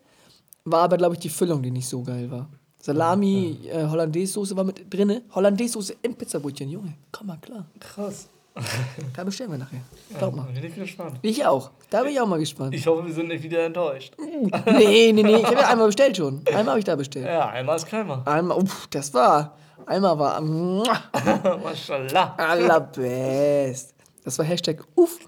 War 0.65 0.83
aber, 0.83 0.99
glaube 0.99 1.15
ich, 1.15 1.21
die 1.21 1.29
Füllung, 1.31 1.63
die 1.63 1.71
nicht 1.71 1.89
so 1.89 2.03
geil 2.03 2.31
war. 2.31 2.49
Salami, 2.81 3.59
äh, 3.71 3.85
Hollandaise-Soße 3.87 4.57
war 4.57 4.65
mit 4.65 4.93
drinne. 4.93 5.23
Hollandaise-Soße 5.35 5.97
im 6.03 6.15
Pizzabrötchen, 6.15 6.71
Junge. 6.71 6.95
Komm 7.13 7.27
mal 7.29 7.39
klar. 7.39 7.67
Krass. 7.79 8.29
Da 9.15 9.25
bestellen 9.25 9.51
wir 9.51 9.59
nachher. 9.59 9.81
Glaub 10.19 10.35
mal. 10.35 10.43
Bin 10.53 10.65
ich 10.65 10.75
gespannt. 10.75 11.19
Ich 11.23 11.45
auch. 11.47 11.71
Da 11.89 12.03
bin 12.03 12.13
ich 12.13 12.21
auch 12.21 12.27
mal 12.27 12.39
gespannt. 12.39 12.75
Ich 12.75 12.87
hoffe, 12.87 13.07
wir 13.07 13.13
sind 13.13 13.29
nicht 13.29 13.43
wieder 13.43 13.65
enttäuscht. 13.65 14.15
Nee, 14.19 15.13
nee, 15.13 15.23
nee. 15.23 15.37
Ich 15.37 15.45
habe 15.45 15.57
ja 15.61 15.69
einmal 15.69 15.87
bestellt 15.87 16.17
schon. 16.17 16.43
Einmal 16.47 16.67
habe 16.67 16.79
ich 16.79 16.85
da 16.85 16.97
bestellt. 16.97 17.27
Ja, 17.27 17.49
einmal 17.49 17.77
ist 17.77 17.87
keinmal. 17.87 18.23
Einmal, 18.25 18.59
uff, 18.59 18.87
das 18.91 19.13
war. 19.15 19.57
Einmal 19.87 20.19
war. 20.19 20.41
Maschallah. 21.63 22.35
Allerbest. 22.37 23.95
Das 24.25 24.39
war 24.39 24.45
Hashtag 24.45 24.85
uff. 24.95 25.19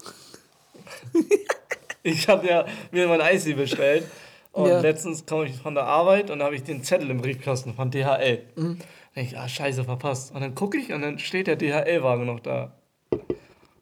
Ich 2.03 2.27
habe 2.27 2.47
ja 2.47 2.65
mir 2.91 3.07
mein 3.07 3.21
Eisi 3.21 3.53
bestellt. 3.53 4.05
Und 4.53 4.69
Ja. 4.69 4.79
letztens 4.79 5.25
komme 5.25 5.45
ich 5.45 5.55
von 5.55 5.73
der 5.75 5.83
Arbeit 5.85 6.29
und 6.29 6.39
da 6.39 6.45
habe 6.45 6.55
ich 6.55 6.63
den 6.63 6.83
Zettel 6.83 7.09
im 7.09 7.17
Briefkasten 7.17 7.73
von 7.73 7.91
DHL. 7.91 8.43
Mhm. 8.55 8.77
Denke 9.15 9.31
ich, 9.31 9.37
ah, 9.37 9.47
scheiße, 9.49 9.83
verpasst. 9.83 10.33
Und 10.33 10.41
dann 10.41 10.55
gucke 10.55 10.77
ich 10.77 10.93
und 10.93 11.01
dann 11.01 11.19
steht 11.19 11.47
der 11.47 11.55
DHL-Wagen 11.55 12.25
noch 12.25 12.39
da. 12.39 12.71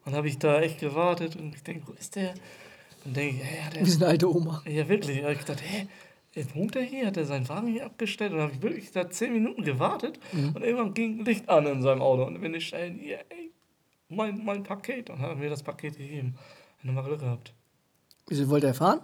Und 0.04 0.14
habe 0.14 0.28
ich 0.28 0.38
da 0.38 0.60
echt 0.60 0.80
gewartet 0.80 1.36
und 1.36 1.54
ich 1.54 1.62
denke, 1.62 1.86
wo 1.88 1.92
ist 1.92 2.16
der? 2.16 2.34
Und 3.04 3.16
denke 3.16 3.36
ich, 3.36 3.44
hey, 3.44 3.62
hat 3.62 3.74
Wir 3.78 3.86
sind 3.86 4.02
eine 4.02 4.12
alte 4.12 4.34
Oma. 4.34 4.62
er. 4.64 4.72
Ja, 4.72 4.88
wirklich. 4.88 5.22
Habe 5.22 5.32
ich 5.34 5.38
gedacht, 5.40 5.62
hä? 5.62 5.86
Wohnt 6.54 6.74
er 6.76 6.82
hier? 6.82 7.06
Hat 7.06 7.16
er 7.18 7.26
seinen 7.26 7.46
Wagen 7.50 7.66
hier 7.68 7.84
abgestellt? 7.84 8.32
Und 8.32 8.40
habe 8.40 8.52
ich 8.52 8.62
wirklich 8.62 8.90
da 8.90 9.08
zehn 9.10 9.32
Minuten 9.34 9.64
gewartet 9.64 10.18
Mhm. 10.32 10.52
und 10.54 10.62
irgendwann 10.64 10.94
ging 10.94 11.24
Licht 11.24 11.48
an 11.50 11.66
in 11.66 11.82
seinem 11.82 12.00
Auto. 12.00 12.24
Und 12.24 12.32
dann 12.34 12.42
bin 12.42 12.54
ich 12.54 12.66
schnell, 12.68 12.92
hier, 12.92 13.18
ey, 13.28 13.50
mein, 14.08 14.42
mein 14.44 14.62
Paket. 14.62 15.10
Und 15.10 15.18
hat 15.18 15.28
er 15.28 15.36
mir 15.36 15.50
das 15.50 15.62
Paket 15.62 15.98
gegeben. 15.98 16.36
Eine 16.82 16.92
mal 16.92 17.02
Glück 17.04 17.20
gehabt. 17.20 17.52
Wieso 18.28 18.48
wollte 18.48 18.68
er 18.68 18.74
fahren? 18.74 19.00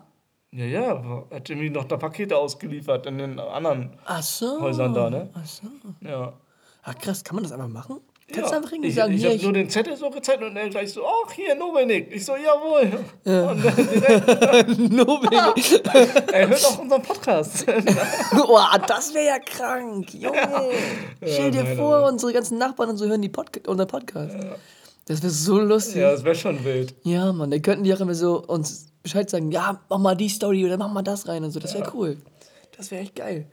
Ja, 0.50 0.64
ja, 0.64 1.24
er 1.30 1.36
hat 1.36 1.50
irgendwie 1.50 1.68
noch 1.68 1.84
da 1.84 1.98
Pakete 1.98 2.36
ausgeliefert 2.36 3.04
in 3.06 3.18
den 3.18 3.38
anderen 3.38 3.90
Ach 4.06 4.22
so. 4.22 4.60
Häusern 4.60 4.94
da, 4.94 5.10
ne? 5.10 5.28
Ach 5.34 5.46
so. 5.46 5.66
Ja. 6.00 6.32
Ach 6.82 6.94
krass, 6.96 7.22
kann 7.22 7.34
man 7.34 7.44
das 7.44 7.52
einfach 7.52 7.68
machen? 7.68 8.00
Kannst 8.30 8.50
ja. 8.50 8.50
du 8.50 8.56
einfach 8.56 8.72
irgendwie 8.72 8.88
ich 8.90 8.94
sagen, 8.94 9.12
ich 9.12 9.20
hier, 9.20 9.28
habe 9.28 9.36
ich, 9.36 9.42
nur 9.42 9.52
den 9.54 9.70
Zettel 9.70 9.96
so 9.96 10.10
gezeigt 10.10 10.42
und 10.42 10.54
er 10.54 10.68
gleich 10.68 10.92
so, 10.92 11.02
ach, 11.06 11.32
hier, 11.32 11.54
Novenik. 11.54 12.08
Ich 12.14 12.26
so, 12.26 12.32
jawohl. 12.36 13.04
Und 13.24 13.64
dann 13.64 13.76
direkt, 13.90 14.78
Nobel. 14.92 15.30
er 16.32 16.48
hört 16.48 16.64
auch 16.66 16.78
unseren 16.78 17.02
Podcast. 17.02 17.66
Boah, 18.46 18.78
das 18.86 19.14
wäre 19.14 19.26
ja 19.26 19.38
krank, 19.38 20.12
Junge. 20.12 20.36
Stell 21.24 21.50
dir 21.50 21.64
nein, 21.64 21.76
vor, 21.76 21.96
aber- 21.96 22.08
unsere 22.08 22.34
ganzen 22.34 22.58
Nachbarn 22.58 22.90
und 22.90 22.96
so 22.98 23.06
hören 23.06 23.22
die 23.22 23.30
Podca 23.30 23.60
unseren 23.66 23.88
Podcast. 23.88 24.36
Das 25.06 25.22
wäre 25.22 25.32
so 25.32 25.58
lustig. 25.58 25.96
ja, 25.96 26.10
das 26.10 26.22
wäre 26.22 26.34
schon 26.34 26.62
wild. 26.64 26.94
Ja, 27.04 27.32
Mann, 27.32 27.50
dann 27.50 27.62
könnten 27.62 27.84
die 27.84 27.94
auch 27.94 28.00
immer 28.00 28.14
so 28.14 28.42
uns 28.44 28.87
Bescheid 29.02 29.28
sagen, 29.30 29.50
ja, 29.50 29.80
mach 29.88 29.98
mal 29.98 30.16
die 30.16 30.28
Story 30.28 30.64
oder 30.64 30.76
mach 30.76 30.92
mal 30.92 31.02
das 31.02 31.28
rein 31.28 31.44
und 31.44 31.50
so. 31.50 31.60
Das 31.60 31.74
wäre 31.74 31.90
cool. 31.94 32.18
Das 32.76 32.90
wäre 32.90 33.02
echt 33.02 33.16
geil. 33.16 33.46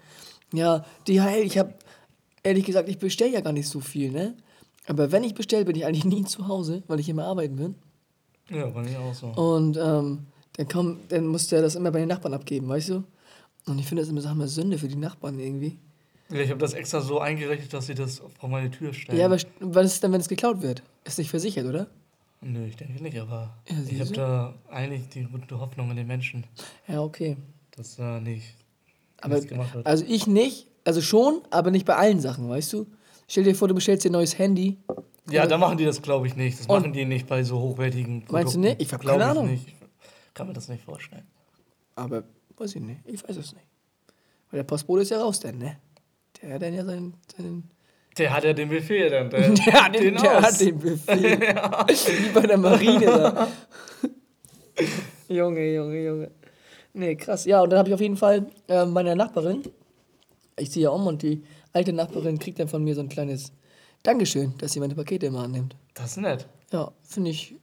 Ja, 0.54 0.86
DHL, 1.08 1.44
ich 1.44 1.58
habe 1.58 1.74
ehrlich 2.44 2.66
gesagt, 2.66 2.90
ich 2.90 2.98
bestelle 3.00 3.32
ja 3.32 3.42
gar 3.42 3.54
nicht 3.54 3.68
so 3.68 3.80
viel, 3.80 4.12
ne? 4.12 4.36
Aber 4.88 5.12
wenn 5.12 5.24
ich 5.24 5.34
bestelle, 5.34 5.66
bin 5.66 5.76
ich 5.76 5.86
eigentlich 5.86 6.06
nie 6.06 6.24
zu 6.24 6.48
Hause, 6.48 6.84
weil 6.88 7.00
ich 7.00 7.10
immer 7.10 7.26
arbeiten 7.26 7.56
bin. 7.56 7.76
Ja, 8.50 8.68
bei 8.68 8.84
mir 8.84 9.00
auch 9.00 9.14
so. 9.14 9.28
Und 9.28 9.78
ähm, 9.78 10.28
dann, 10.54 10.68
komm, 10.68 11.00
dann 11.10 11.28
muss 11.28 11.48
der 11.48 11.62
das 11.62 11.76
immer 11.76 11.92
bei 11.92 12.00
den 12.00 12.10
Nachbarn 12.10 12.34
abgeben, 12.34 12.68
weißt 12.68 12.90
du? 12.90 13.04
Und 13.66 13.80
ich 13.80 13.88
finde 13.88 14.04
das 14.04 14.10
immer 14.10 14.22
so 14.22 14.30
eine 14.30 14.48
Sünde 14.48 14.78
für 14.78 14.88
die 14.88 14.96
Nachbarn 14.96 15.40
irgendwie. 15.40 15.80
Ja, 16.30 16.40
ich 16.40 16.50
habe 16.50 16.60
das 16.60 16.74
extra 16.74 17.02
so 17.02 17.20
eingerichtet, 17.20 17.74
dass 17.74 17.88
sie 17.88 17.96
das 17.96 18.22
vor 18.40 18.50
meine 18.50 18.70
Tür 18.72 18.94
stellen. 18.94 19.18
Ja, 19.18 19.26
aber 19.26 19.38
was 19.60 19.86
ist 19.94 20.04
denn, 20.04 20.12
wenn 20.12 20.22
es 20.22 20.30
geklaut 20.30 20.62
wird? 20.62 20.84
Ist 21.04 21.18
nicht 21.18 21.30
versichert, 21.30 21.66
oder? 21.66 21.88
Nö, 22.48 22.64
ich 22.68 22.76
denke 22.76 23.02
nicht, 23.02 23.18
aber 23.20 23.58
Ja, 23.68 23.76
ich 23.90 24.00
habe 24.00 24.12
da 24.12 24.54
eigentlich 24.70 25.10
die 25.10 25.24
gute 25.24 25.60
Hoffnung 25.60 25.90
in 25.90 25.96
den 25.98 26.06
Menschen, 26.06 26.46
Ja, 26.88 27.02
okay. 27.02 27.38
dass 27.72 27.96
da 27.96 28.20
nicht 28.20 28.54
Aber, 29.20 29.42
gemacht 29.42 29.74
wird. 29.74 29.88
also 29.88 30.06
ich 30.08 30.28
nicht, 30.28 30.68
also 30.84 31.02
schon, 31.02 31.42
aber 31.50 31.72
nicht 31.72 31.88
bei 31.88 31.96
allen 31.96 32.20
Sachen, 32.20 32.48
weißt 32.48 32.72
du? 32.74 32.86
Stell 33.28 33.46
dir 33.46 33.56
vor, 33.56 33.68
du 33.68 33.74
bestellst 33.74 34.06
dir 34.06 34.10
ein 34.10 34.14
neues 34.14 34.38
Handy. 34.38 34.78
Ja, 35.28 35.48
da 35.48 35.58
machen 35.58 35.80
die 35.80 35.86
das, 35.86 36.00
glaube 36.04 36.28
ich, 36.28 36.36
nicht. 36.36 36.60
Das 36.60 36.68
machen 36.68 36.94
die 36.94 37.04
nicht 37.06 37.26
bei 37.26 37.42
so 37.44 37.60
hochwertigen 37.60 38.20
Produkten. 38.22 38.34
Meinst 38.34 38.54
du 38.56 38.60
nicht? 38.60 38.80
Ich 38.80 38.94
hab 38.94 39.02
Glaub 39.02 39.18
keine 39.18 39.32
Ahnung. 39.32 39.48
Nicht. 39.50 39.68
Ich 39.68 40.34
kann 40.36 40.46
mir 40.46 40.54
das 40.54 40.70
nicht 40.70 40.84
vorstellen. 40.84 41.26
Aber 41.96 42.24
weiß 42.58 42.76
ich 42.76 42.82
nicht. 42.84 43.00
Ich 43.06 43.28
weiß 43.28 43.38
es 43.38 43.54
nicht. 43.54 43.66
Weil 44.52 44.60
der 44.60 44.66
Postbote 44.66 45.02
ist 45.02 45.10
ja 45.10 45.20
raus 45.20 45.40
dann, 45.40 45.58
ne? 45.58 45.78
Der 46.40 46.54
hat 46.54 46.62
dann 46.62 46.76
ja 46.76 46.86
seinen. 46.86 47.16
seinen 47.36 47.72
Der 48.18 48.34
hat 48.34 48.44
ja 48.44 48.54
den 48.54 48.70
Befehl 48.70 49.10
dann. 49.10 49.30
Der, 49.30 49.50
der 49.66 49.84
hat 49.86 49.96
den, 49.96 50.16
der 50.16 50.42
hat 50.42 50.60
den 50.60 50.80
Befehl. 50.80 51.40
Wie 51.40 52.30
bei 52.34 52.48
der 52.48 52.58
Marine 52.58 53.06
da. 53.06 53.48
Junge, 55.28 55.74
Junge, 55.74 56.04
Junge. 56.04 56.32
Nee, 56.94 57.16
krass. 57.16 57.46
Ja, 57.46 57.62
und 57.62 57.70
dann 57.72 57.80
habe 57.80 57.90
ich 57.90 57.96
auf 57.96 58.02
jeden 58.02 58.16
Fall 58.18 58.46
äh, 58.68 58.86
meiner 58.86 59.16
Nachbarin, 59.16 59.64
ich 60.58 60.72
ziehe 60.72 60.86
ja 60.86 60.90
um 60.92 61.08
und 61.08 61.22
die 61.24 61.44
alte 61.74 61.92
Nachbarin 61.92 62.40
kriegt 62.40 62.60
dann 62.60 62.70
von 62.70 62.84
mir 62.84 62.96
so 62.96 63.02
ein 63.02 63.10
kleines 63.10 63.52
Dankeschön, 64.04 64.54
dass 64.60 64.72
sie 64.72 64.80
meine 64.80 64.96
Pakete 64.96 65.26
immer 65.26 65.42
annimmt. 65.44 65.76
Das 65.94 66.12
ist 66.12 66.18
nett. 66.18 66.48
Ja, 66.72 66.92
finde 67.04 67.32
ich, 67.32 67.56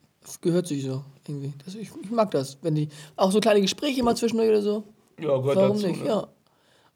gehört 0.43 0.67
sich 0.67 0.85
so 0.85 1.03
irgendwie. 1.27 1.53
Das, 1.65 1.75
ich, 1.75 1.91
ich 2.03 2.11
mag 2.11 2.31
das, 2.33 2.59
wenn 2.63 2.75
die 2.75 2.89
auch 3.17 3.31
so 3.31 3.41
kleine 3.41 3.61
Gespräche 3.63 4.03
mal 4.03 4.17
zwischendurch 4.17 4.51
oder 4.51 4.63
so. 4.63 4.85
Ja, 5.19 5.37
gehört 5.39 5.57
Warum 5.57 5.77
dazu. 5.77 5.87
nicht? 5.87 6.03
ne? 6.03 6.09
Ja. 6.09 6.19
Und 6.19 6.29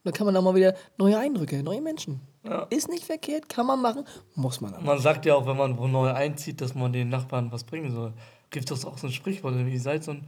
da 0.04 0.10
kann 0.10 0.26
man 0.26 0.36
auch 0.36 0.42
mal 0.42 0.54
wieder 0.54 0.74
neue 0.98 1.16
Eindrücke, 1.18 1.62
neue 1.62 1.80
Menschen. 1.80 2.20
Ja. 2.48 2.66
Ist 2.70 2.88
nicht 2.88 3.04
verkehrt, 3.04 3.48
kann 3.48 3.66
man 3.66 3.80
machen, 3.80 4.04
muss 4.34 4.60
man 4.60 4.74
aber. 4.74 4.84
Man 4.84 4.98
sagt 4.98 5.26
ja 5.26 5.34
auch, 5.34 5.46
wenn 5.46 5.56
man 5.56 5.78
wo 5.78 5.86
neu 5.86 6.12
einzieht, 6.12 6.60
dass 6.60 6.74
man 6.74 6.92
den 6.92 7.08
Nachbarn 7.08 7.50
was 7.52 7.64
bringen 7.64 7.92
soll. 7.92 8.12
Gibt 8.50 8.70
es 8.70 8.84
auch 8.84 8.98
so 8.98 9.06
ein 9.08 9.12
Sprichwort, 9.12 9.54
irgendwie 9.54 9.78
Salz 9.78 10.08
und 10.08 10.22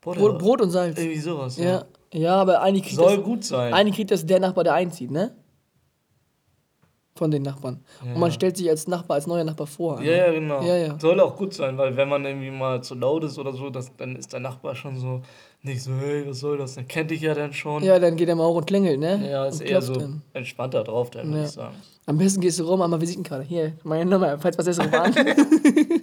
Butter. 0.00 0.20
Brot, 0.20 0.38
Brot 0.38 0.60
und 0.60 0.70
Salz. 0.70 0.98
Irgendwie 0.98 1.20
sowas. 1.20 1.56
Ja, 1.56 1.84
ja, 2.12 2.34
aber 2.36 2.60
eigentlich 2.60 2.84
kriegt, 2.84 2.96
Soll 2.96 3.16
das, 3.16 3.24
gut 3.24 3.44
sein. 3.44 3.72
eigentlich 3.72 3.96
kriegt 3.96 4.10
das 4.10 4.26
der 4.26 4.40
Nachbar, 4.40 4.64
der 4.64 4.74
einzieht, 4.74 5.10
ne? 5.10 5.34
Von 7.14 7.30
den 7.30 7.42
Nachbarn. 7.42 7.84
Und 8.02 8.14
man 8.18 8.30
Ja. 8.30 8.34
stellt 8.34 8.56
sich 8.56 8.70
als 8.70 8.88
Nachbar, 8.88 9.16
als 9.16 9.26
neuer 9.26 9.44
Nachbar 9.44 9.66
vor. 9.66 10.00
Ja, 10.00 10.12
ja, 10.12 10.32
genau. 10.32 10.62
Ja, 10.62 10.76
ja. 10.76 10.98
Soll 10.98 11.20
auch 11.20 11.36
gut 11.36 11.52
sein, 11.52 11.76
weil 11.76 11.94
wenn 11.94 12.08
man 12.08 12.24
irgendwie 12.24 12.50
mal 12.50 12.82
zu 12.82 12.94
laut 12.94 13.22
ist 13.24 13.38
oder 13.38 13.52
so, 13.52 13.68
das, 13.68 13.94
dann 13.98 14.16
ist 14.16 14.32
der 14.32 14.40
Nachbar 14.40 14.74
schon 14.74 14.98
so 14.98 15.20
nicht 15.60 15.82
so, 15.82 15.92
hey, 15.94 16.24
was 16.26 16.40
soll 16.40 16.56
das? 16.56 16.74
Dann 16.74 16.88
kennt 16.88 17.10
dich 17.10 17.20
ja 17.20 17.34
dann 17.34 17.52
schon. 17.52 17.82
Ja, 17.84 17.98
dann 17.98 18.16
geht 18.16 18.28
er 18.30 18.34
mal 18.34 18.46
hoch 18.48 18.56
und 18.56 18.66
klingelt, 18.66 18.98
ne? 18.98 19.28
Ja, 19.30 19.44
ist 19.46 19.60
eher 19.60 19.82
so 19.82 19.94
dann. 19.94 20.22
entspannter 20.32 20.82
drauf, 20.84 21.10
dann 21.10 21.26
würde 21.28 21.40
Ja. 21.40 21.44
ich 21.44 21.50
sagen. 21.50 21.74
Am 22.06 22.16
besten 22.18 22.40
gehst 22.40 22.58
du 22.58 22.64
rum, 22.64 22.80
einmal 22.80 23.00
Visitenkarte. 23.00 23.44
Hier, 23.44 23.74
meine 23.84 24.10
Nummer, 24.10 24.38
falls 24.38 24.56
was 24.58 24.66
ist, 24.66 24.80
an. 24.80 25.14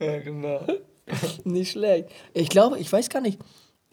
Ja, 0.00 0.18
genau. 0.20 0.60
nicht 1.44 1.72
schlecht. 1.72 2.08
Ich 2.32 2.48
glaube, 2.48 2.78
ich 2.78 2.92
weiß 2.92 3.08
gar 3.08 3.20
nicht, 3.20 3.40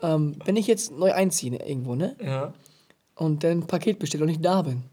ähm, 0.01 0.35
wenn 0.45 0.55
ich 0.55 0.67
jetzt 0.67 0.91
neu 0.91 1.11
einziehe 1.13 1.51
ne, 1.51 1.67
irgendwo, 1.67 1.95
ne? 1.95 2.15
Ja. 2.23 2.53
Und 3.15 3.43
dann 3.43 3.59
ein 3.59 3.67
Paket 3.67 3.99
bestelle 3.99 4.23
und 4.23 4.29
ich 4.29 4.39
da 4.41 4.61
bin, 4.61 4.83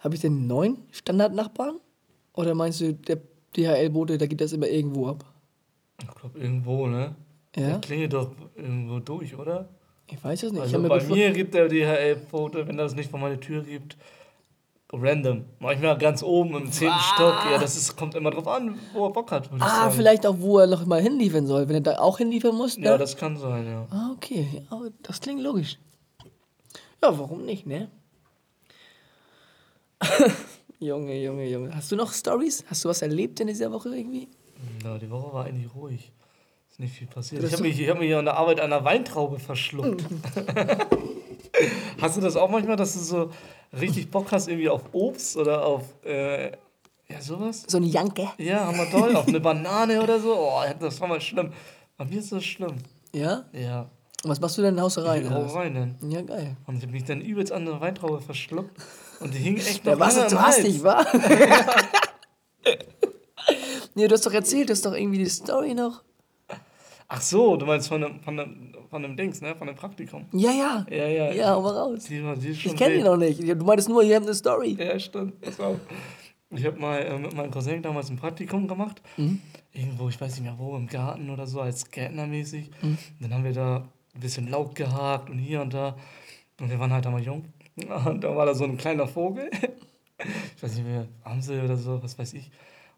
habe 0.00 0.14
ich 0.14 0.20
denn 0.20 0.46
neuen 0.46 0.78
Standardnachbarn? 0.90 1.76
Oder 2.34 2.54
meinst 2.54 2.80
du, 2.80 2.92
der 2.94 3.18
DHL-Bote, 3.56 4.18
da 4.18 4.26
geht 4.26 4.40
das 4.40 4.52
immer 4.52 4.68
irgendwo 4.68 5.08
ab? 5.08 5.24
Ich 6.02 6.08
glaube, 6.14 6.38
irgendwo, 6.38 6.86
ne? 6.86 7.14
Ja? 7.56 7.68
Der 7.68 7.78
klingelt 7.80 8.12
doch 8.12 8.30
irgendwo 8.54 8.98
durch, 9.00 9.36
oder? 9.36 9.68
Ich 10.06 10.22
weiß 10.22 10.42
es 10.44 10.52
nicht. 10.52 10.58
ich 10.58 10.62
Also 10.64 10.78
mir 10.78 10.88
bei 10.88 10.98
bevor- 10.98 11.16
mir 11.16 11.30
gibt 11.32 11.54
der 11.54 11.68
DHL-Foto, 11.68 12.66
wenn 12.66 12.76
das 12.76 12.94
nicht 12.94 13.10
vor 13.10 13.20
meine 13.20 13.38
Tür 13.38 13.62
gibt, 13.62 13.96
random. 14.92 15.44
Manchmal 15.60 15.98
ganz 15.98 16.22
oben 16.22 16.54
im 16.56 16.72
zehnten 16.72 16.98
Stock. 17.14 17.34
Ja, 17.50 17.58
das 17.58 17.76
ist, 17.76 17.96
kommt 17.96 18.14
immer 18.14 18.30
drauf 18.30 18.48
an, 18.48 18.76
wo 18.92 19.06
er 19.06 19.12
Bock 19.12 19.30
hat, 19.30 19.48
Ah, 19.60 19.82
sagen. 19.82 19.92
vielleicht 19.94 20.26
auch, 20.26 20.36
wo 20.38 20.58
er 20.58 20.66
noch 20.66 20.84
mal 20.86 21.00
hinliefern 21.00 21.46
soll, 21.46 21.68
wenn 21.68 21.76
er 21.76 21.80
da 21.80 21.98
auch 21.98 22.18
hinliefern 22.18 22.56
muss. 22.56 22.76
Ne? 22.76 22.86
Ja, 22.86 22.98
das 22.98 23.16
kann 23.16 23.36
sein, 23.36 23.66
ja. 23.66 23.86
ah, 23.90 24.10
okay. 24.16 24.62
Ja, 24.70 24.80
das 25.02 25.20
klingt 25.20 25.42
logisch. 25.42 25.78
Ja, 27.02 27.16
warum 27.18 27.44
nicht, 27.44 27.66
ne? 27.66 27.88
Junge, 30.80 31.22
Junge, 31.22 31.48
Junge. 31.48 31.74
Hast 31.74 31.92
du 31.92 31.96
noch 31.96 32.12
Stories? 32.12 32.64
Hast 32.68 32.84
du 32.84 32.88
was 32.88 33.02
erlebt 33.02 33.40
in 33.40 33.48
dieser 33.48 33.70
Woche 33.70 33.90
irgendwie? 33.90 34.28
Ja, 34.82 34.98
die 34.98 35.10
Woche 35.10 35.32
war 35.32 35.44
eigentlich 35.44 35.74
ruhig. 35.74 36.12
Ist 36.70 36.80
nicht 36.80 36.94
viel 36.94 37.06
passiert. 37.06 37.42
Ich 37.44 37.52
habe 37.52 37.62
mich, 37.62 37.80
ich 37.80 37.88
hab 37.88 37.98
mich 37.98 38.14
an 38.14 38.24
der 38.24 38.36
Arbeit 38.36 38.60
an 38.60 38.72
einer 38.72 38.84
Weintraube 38.84 39.38
verschluckt. 39.38 40.04
hast 42.00 42.16
du 42.16 42.20
das 42.20 42.36
auch 42.36 42.48
manchmal, 42.50 42.76
dass 42.76 42.94
du 42.94 43.00
so 43.00 43.30
richtig 43.78 44.10
Bock 44.10 44.32
hast 44.32 44.48
irgendwie 44.48 44.68
auf 44.68 44.82
Obst 44.92 45.36
oder 45.36 45.64
auf 45.64 45.82
äh, 46.04 46.52
ja 47.08 47.20
sowas? 47.20 47.64
So 47.66 47.78
ein 47.78 47.84
Janke. 47.84 48.30
Ja, 48.38 48.66
haben 48.66 48.78
wir 48.78 48.90
toll. 48.90 49.16
auf 49.16 49.28
eine 49.28 49.40
Banane 49.40 50.02
oder 50.02 50.20
so. 50.20 50.34
Oh, 50.34 50.62
das 50.78 51.00
war 51.00 51.08
mal 51.08 51.20
schlimm. 51.20 51.52
Bei 51.96 52.04
mir 52.04 52.20
ist 52.20 52.32
das 52.32 52.44
schlimm. 52.44 52.76
Ja? 53.12 53.44
Ja. 53.52 53.90
Was 54.24 54.40
machst 54.40 54.58
du 54.58 54.62
denn 54.62 54.74
in 54.74 54.80
Hauserei? 54.80 55.20
Ich 55.20 55.26
oder 55.26 55.36
hau 55.36 55.44
was? 55.44 55.54
rein 55.54 55.74
dann. 55.74 56.10
Ja, 56.10 56.20
geil. 56.22 56.56
Und 56.66 56.76
ich 56.76 56.82
habe 56.82 56.92
mich 56.92 57.04
dann 57.04 57.22
übelst 57.22 57.52
an 57.52 57.64
der 57.64 57.80
Weintraube 57.80 58.20
verschluckt. 58.20 58.76
Und 59.20 59.32
die 59.32 59.38
hing 59.38 59.56
echt 59.56 59.84
noch 59.84 59.94
so 59.94 59.98
lange 59.98 60.26
zu 60.26 60.34
im 60.36 60.42
Hals. 60.42 60.56
hastig, 60.56 60.82
wa? 60.82 61.04
nee, 63.94 64.06
du 64.06 64.14
hast 64.14 64.26
doch 64.26 64.32
erzählt, 64.32 64.68
du 64.68 64.72
hast 64.72 64.84
doch 64.84 64.94
irgendwie 64.94 65.18
die 65.18 65.26
Story 65.26 65.74
noch. 65.74 66.02
Ach 67.08 67.20
so, 67.20 67.56
du 67.56 67.66
meinst 67.66 67.88
von 67.88 68.02
dem, 68.02 68.20
von 68.20 68.36
dem, 68.36 68.74
von 68.88 69.02
dem 69.02 69.16
Dings, 69.16 69.40
ne? 69.40 69.56
Von 69.56 69.66
dem 69.66 69.74
Praktikum. 69.74 70.26
Ja, 70.32 70.52
ja. 70.52 70.86
Ja, 70.90 71.08
ja. 71.08 71.32
Ja, 71.32 71.54
hau 71.54 71.62
mal 71.62 71.72
raus. 71.72 72.04
Die, 72.04 72.22
die 72.36 72.50
Ich 72.50 72.76
kenne 72.76 72.98
die 72.98 73.02
noch 73.02 73.16
nicht. 73.16 73.40
Du 73.40 73.64
meintest 73.64 73.88
nur, 73.88 74.02
ihr 74.02 74.16
habt 74.16 74.26
eine 74.26 74.34
Story. 74.34 74.76
Ja, 74.78 74.98
stimmt. 74.98 75.40
Pass 75.40 75.58
auf. 75.58 75.78
Ich 76.50 76.64
habe 76.66 76.78
mal 76.78 76.98
äh, 76.98 77.18
mit 77.18 77.34
meinem 77.34 77.50
Cousin 77.50 77.82
damals 77.82 78.10
ein 78.10 78.16
Praktikum 78.16 78.68
gemacht. 78.68 79.00
Mhm. 79.16 79.40
Irgendwo, 79.72 80.08
ich 80.08 80.20
weiß 80.20 80.32
nicht 80.34 80.42
mehr 80.42 80.58
wo, 80.58 80.76
im 80.76 80.88
Garten 80.88 81.30
oder 81.30 81.46
so, 81.46 81.60
als 81.60 81.90
Gärtnermäßig. 81.90 82.70
Mhm. 82.82 82.98
Dann 83.20 83.34
haben 83.34 83.44
wir 83.44 83.52
da 83.52 83.88
ein 84.14 84.20
bisschen 84.20 84.48
Laub 84.48 84.74
gehakt 84.74 85.30
und 85.30 85.38
hier 85.38 85.60
und 85.60 85.74
da. 85.74 85.96
Und 86.60 86.70
wir 86.70 86.78
waren 86.78 86.92
halt 86.92 87.06
einmal 87.06 87.22
jung. 87.22 87.44
Und 87.76 88.22
da 88.22 88.36
war 88.36 88.46
da 88.46 88.54
so 88.54 88.64
ein 88.64 88.76
kleiner 88.76 89.06
Vogel. 89.06 89.50
Ich 90.54 90.62
weiß 90.62 90.74
nicht 90.74 90.86
mehr, 90.86 91.08
Amsel 91.24 91.64
oder 91.64 91.78
so, 91.78 92.02
was 92.02 92.18
weiß 92.18 92.34
ich. 92.34 92.50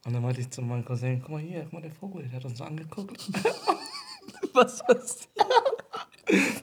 Und 0.04 0.12
dann 0.12 0.22
meinte 0.22 0.40
ich 0.40 0.50
zu 0.50 0.60
meinem 0.60 0.84
Cousin, 0.84 1.20
guck 1.20 1.30
mal 1.30 1.40
hier, 1.40 1.62
guck 1.62 1.74
mal 1.74 1.82
der 1.82 1.92
Vogel, 1.92 2.24
der 2.24 2.32
hat 2.32 2.44
uns 2.44 2.58
so 2.58 2.64
angeguckt. 2.64 3.16
Was, 4.52 4.82
was? 4.88 5.28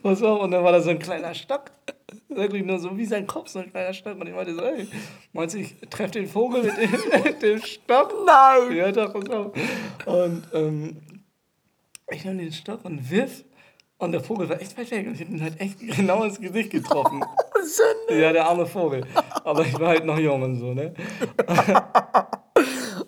Pass 0.02 0.22
auf, 0.22 0.42
und 0.42 0.50
dann 0.50 0.64
war 0.64 0.72
da 0.72 0.80
so 0.80 0.90
ein 0.90 0.98
kleiner 0.98 1.34
Stock. 1.34 1.70
Wirklich 2.28 2.64
nur 2.64 2.78
so 2.78 2.96
wie 2.96 3.04
sein 3.04 3.26
Kopf, 3.26 3.48
so 3.48 3.58
ein 3.58 3.70
kleiner 3.70 3.92
Stock. 3.92 4.20
Und 4.20 4.26
ich 4.26 4.34
meinte 4.34 4.54
so, 4.54 4.62
ey, 4.62 4.86
meinst 5.32 5.54
du, 5.54 5.60
ich 5.60 5.76
treffe 5.90 6.12
den 6.12 6.26
Vogel 6.26 6.62
mit 6.62 6.76
dem, 6.76 7.22
mit 7.24 7.42
dem 7.42 7.60
Stock? 7.60 8.14
Nein! 8.26 8.76
Ja, 8.76 8.92
doch, 8.92 9.12
pass 9.12 9.28
auf. 9.30 9.52
Und 10.06 10.42
ähm, 10.52 10.96
ich 12.10 12.24
nehme 12.24 12.42
den 12.42 12.52
Stock 12.52 12.84
und 12.84 13.10
wirf. 13.10 13.44
Und 14.00 14.12
der 14.12 14.20
Vogel 14.22 14.48
war 14.48 14.60
echt 14.60 14.76
weit 14.78 14.90
weg. 14.90 15.06
Und 15.06 15.14
ich 15.14 15.20
habe 15.20 15.30
ihn 15.32 15.42
halt 15.42 15.60
echt 15.60 15.78
genau 15.78 16.24
ins 16.24 16.40
Gesicht 16.40 16.70
getroffen. 16.70 17.22
Sünde. 17.62 18.22
Ja, 18.22 18.32
der 18.32 18.46
arme 18.46 18.66
Vogel. 18.66 19.04
Aber 19.44 19.64
ich 19.64 19.78
war 19.78 19.88
halt 19.88 20.04
noch 20.06 20.18
jung 20.18 20.42
und 20.42 20.56
so, 20.58 20.72
ne? 20.74 20.94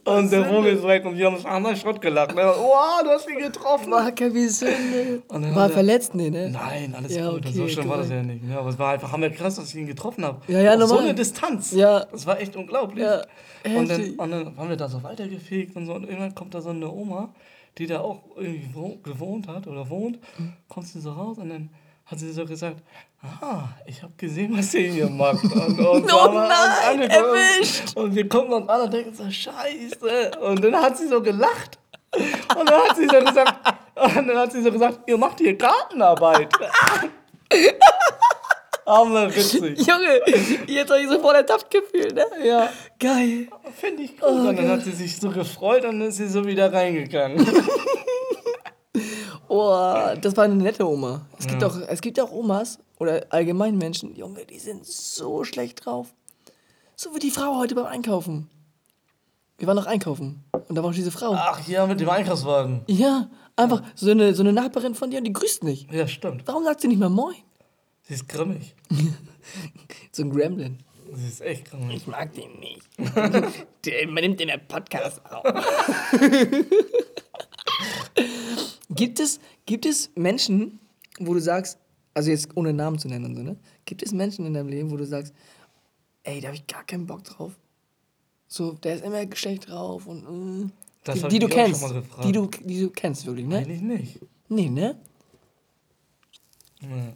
Und 0.04 0.32
der 0.32 0.44
Vogel 0.46 0.74
ist 0.74 0.82
weg 0.86 1.04
und 1.04 1.16
wir 1.16 1.26
haben 1.26 1.36
uns 1.36 1.44
einmal 1.44 1.76
Schrott 1.76 2.00
gelacht. 2.00 2.34
Ne? 2.34 2.42
Wow, 2.42 3.02
du 3.04 3.10
hast 3.10 3.28
ihn 3.30 3.38
getroffen. 3.38 3.90
Marke, 3.90 4.34
wie 4.34 4.46
Sünde. 4.48 5.22
War 5.28 5.64
er- 5.66 5.70
verletzt, 5.70 6.14
nee, 6.14 6.28
ne? 6.28 6.50
Nein, 6.50 6.94
alles 6.96 7.14
Ja, 7.14 7.30
gut. 7.30 7.40
okay, 7.46 7.52
so 7.52 7.68
schlimm 7.68 7.88
war 7.88 7.98
das 7.98 8.10
ja 8.10 8.22
nicht. 8.22 8.42
Ja, 8.48 8.58
aber 8.58 8.70
es 8.70 8.78
war 8.78 8.92
einfach 8.94 9.12
hammer 9.12 9.30
krass, 9.30 9.56
dass 9.56 9.68
ich 9.68 9.76
ihn 9.76 9.86
getroffen 9.86 10.24
habe. 10.24 10.40
Ja, 10.48 10.60
ja, 10.60 10.74
Auf 10.74 10.80
so 10.80 10.86
normal. 10.88 11.04
eine 11.04 11.14
Distanz. 11.14 11.72
Ja. 11.72 12.04
Das 12.10 12.26
war 12.26 12.40
echt 12.40 12.56
unglaublich. 12.56 13.04
Ja, 13.04 13.22
und, 13.64 13.88
dann, 13.88 14.10
und 14.16 14.30
dann 14.30 14.56
haben 14.56 14.68
wir 14.68 14.76
da 14.76 14.88
so 14.88 15.02
weitergefegt 15.02 15.76
und 15.76 15.86
so. 15.86 15.94
Und 15.94 16.04
irgendwann 16.04 16.34
kommt 16.34 16.54
da 16.54 16.60
so 16.60 16.70
eine 16.70 16.90
Oma, 16.90 17.28
die 17.78 17.86
da 17.86 18.00
auch 18.00 18.22
irgendwie 18.36 18.68
wo, 18.74 18.96
gewohnt 18.96 19.48
hat 19.48 19.66
oder 19.66 19.88
wohnt. 19.88 20.18
Mhm. 20.38 20.52
Kommt 20.68 20.86
sie 20.88 21.00
so 21.00 21.12
raus 21.12 21.38
und 21.38 21.48
dann 21.48 21.70
hat 22.06 22.18
sie 22.18 22.32
so 22.32 22.44
gesagt, 22.44 22.82
ah, 23.22 23.68
ich 23.86 24.02
habe 24.02 24.12
gesehen, 24.16 24.56
was 24.56 24.74
ihr 24.74 24.92
hier 24.92 25.08
macht. 25.08 25.44
Und, 25.44 25.78
und 25.78 26.12
Oh 26.12 26.28
uns 26.28 26.34
nein, 26.34 26.88
angeguckt. 26.90 27.14
erwischt. 27.14 27.96
Und 27.96 28.14
wir 28.14 28.28
gucken 28.28 28.52
uns 28.52 28.68
an 28.68 28.80
und 28.82 28.92
denken 28.92 29.14
so, 29.14 29.30
scheiße. 29.30 30.32
Und 30.40 30.62
dann 30.64 30.76
hat 30.76 30.98
sie 30.98 31.08
so 31.08 31.22
gelacht. 31.22 31.78
Und 32.14 32.68
dann 32.68 32.82
hat 32.82 32.96
sie 32.96 33.06
so 33.06 33.18
gesagt, 33.20 33.54
und 34.16 34.28
dann 34.28 34.36
hat 34.36 34.52
sie 34.52 34.62
so 34.62 34.70
gesagt, 34.70 35.00
ihr 35.06 35.16
macht 35.16 35.38
hier 35.38 35.56
Gartenarbeit. 35.56 36.52
Hammer 38.86 39.34
witzig. 39.34 39.78
Junge, 39.86 40.20
jetzt 40.66 40.90
habe 40.90 41.00
ich 41.02 41.08
sofort 41.08 41.36
ertappt 41.36 41.70
gefühlt, 41.70 42.14
ne? 42.14 42.24
Ja, 42.44 42.68
Geil. 42.98 43.48
finde 43.78 44.02
ich 44.02 44.14
cool. 44.22 44.48
und 44.48 44.56
dann 44.56 44.68
hat 44.68 44.82
sie 44.82 44.92
sich 44.92 45.18
so 45.18 45.30
gefreut 45.30 45.84
und 45.84 46.00
dann 46.00 46.08
ist 46.08 46.16
sie 46.16 46.28
so 46.28 46.44
wieder 46.46 46.72
reingegangen. 46.72 47.46
Oh, 49.48 49.70
das 50.20 50.34
war 50.36 50.44
eine 50.44 50.54
nette 50.54 50.88
Oma. 50.88 51.26
Es 51.38 51.46
gibt, 51.46 51.60
Ja. 51.60 51.68
auch, 51.68 51.76
es 51.86 52.00
gibt 52.00 52.18
auch 52.18 52.30
Omas 52.32 52.78
oder 52.98 53.26
allgemein 53.28 53.76
Menschen, 53.76 54.14
Junge, 54.16 54.46
die 54.46 54.58
sind 54.58 54.86
so 54.86 55.44
schlecht 55.44 55.84
drauf. 55.84 56.14
So 56.96 57.14
wie 57.14 57.18
die 57.18 57.30
Frau 57.30 57.58
heute 57.58 57.74
beim 57.74 57.84
Einkaufen. 57.84 58.48
Wir 59.58 59.66
waren 59.68 59.76
noch 59.76 59.84
einkaufen 59.86 60.42
und 60.68 60.74
da 60.74 60.82
war 60.82 60.88
auch 60.90 60.94
diese 60.94 61.10
Frau. 61.10 61.34
Ach 61.34 61.66
ja, 61.68 61.86
mit 61.86 62.00
dem 62.00 62.08
Einkaufswagen. 62.08 62.80
Ja, 62.86 63.28
einfach 63.54 63.82
so 63.94 64.10
eine, 64.10 64.34
so 64.34 64.42
eine 64.42 64.54
Nachbarin 64.54 64.94
von 64.94 65.10
dir 65.10 65.18
und 65.18 65.24
die 65.24 65.32
grüßt 65.34 65.64
nicht. 65.64 65.92
Ja, 65.92 66.08
stimmt. 66.08 66.42
Warum 66.46 66.64
sagt 66.64 66.80
sie 66.80 66.88
nicht 66.88 66.98
mal 66.98 67.10
Moin? 67.10 67.36
Sie 68.02 68.14
ist 68.14 68.28
grimmig. 68.28 68.74
so 70.12 70.22
ein 70.22 70.30
Gremlin. 70.30 70.78
Das 71.10 71.20
ist 71.22 71.40
echt 71.42 71.66
krank. 71.66 71.92
Ich 71.92 72.06
mag 72.06 72.32
den 72.34 72.58
nicht. 72.58 72.82
der, 73.84 74.08
man 74.08 74.22
nimmt 74.22 74.40
den 74.40 74.48
der 74.48 74.58
Podcast 74.58 75.20
auf. 75.30 75.44
gibt, 78.90 79.20
es, 79.20 79.40
gibt 79.66 79.84
es 79.84 80.10
Menschen, 80.14 80.80
wo 81.18 81.34
du 81.34 81.40
sagst, 81.40 81.78
also 82.14 82.30
jetzt 82.30 82.48
ohne 82.56 82.72
Namen 82.72 82.98
zu 82.98 83.08
nennen 83.08 83.26
und 83.26 83.34
so, 83.36 83.42
ne? 83.42 83.56
Gibt 83.84 84.02
es 84.02 84.12
Menschen 84.12 84.46
in 84.46 84.54
deinem 84.54 84.68
Leben, 84.68 84.90
wo 84.90 84.96
du 84.96 85.04
sagst, 85.06 85.34
ey, 86.24 86.40
da 86.40 86.48
habe 86.48 86.56
ich 86.56 86.66
gar 86.66 86.84
keinen 86.84 87.06
Bock 87.06 87.24
drauf? 87.24 87.52
So, 88.48 88.72
der 88.72 88.96
ist 88.96 89.04
immer 89.04 89.24
schlecht 89.34 89.68
drauf 89.68 90.06
und. 90.06 90.66
Äh, 90.66 90.70
Das 91.04 91.20
die, 91.22 91.28
die 91.28 91.38
du 91.40 91.48
kennst. 91.48 91.84
Die 92.24 92.32
du, 92.32 92.46
die 92.46 92.80
du 92.80 92.90
kennst 92.90 93.26
wirklich, 93.26 93.46
ne? 93.46 93.58
Eigentlich 93.58 93.82
nicht. 93.82 94.18
Nee, 94.48 94.68
ne? 94.70 94.98
Nee. 96.80 97.12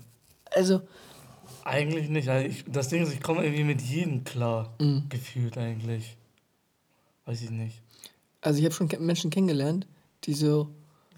Also, 0.55 0.81
Eigentlich 1.65 2.09
nicht. 2.09 2.29
Also 2.29 2.47
ich, 2.47 2.65
das 2.69 2.89
Ding 2.89 3.03
ist, 3.03 3.13
ich 3.13 3.21
komme 3.21 3.43
irgendwie 3.45 3.65
mit 3.65 3.83
jedem 3.83 4.23
klar. 4.25 4.73
Mhm. 4.81 5.05
Gefühlt 5.09 5.59
eigentlich. 5.59 6.17
Weiß 7.25 7.43
ich 7.43 7.51
nicht. 7.51 7.83
also 8.41 8.59
ich 8.61 8.65
habe 8.65 8.75
schon 8.75 8.89
Menschen 9.05 9.31
kennengelernt, 9.31 9.87
die 10.25 10.35
so, 10.35 10.69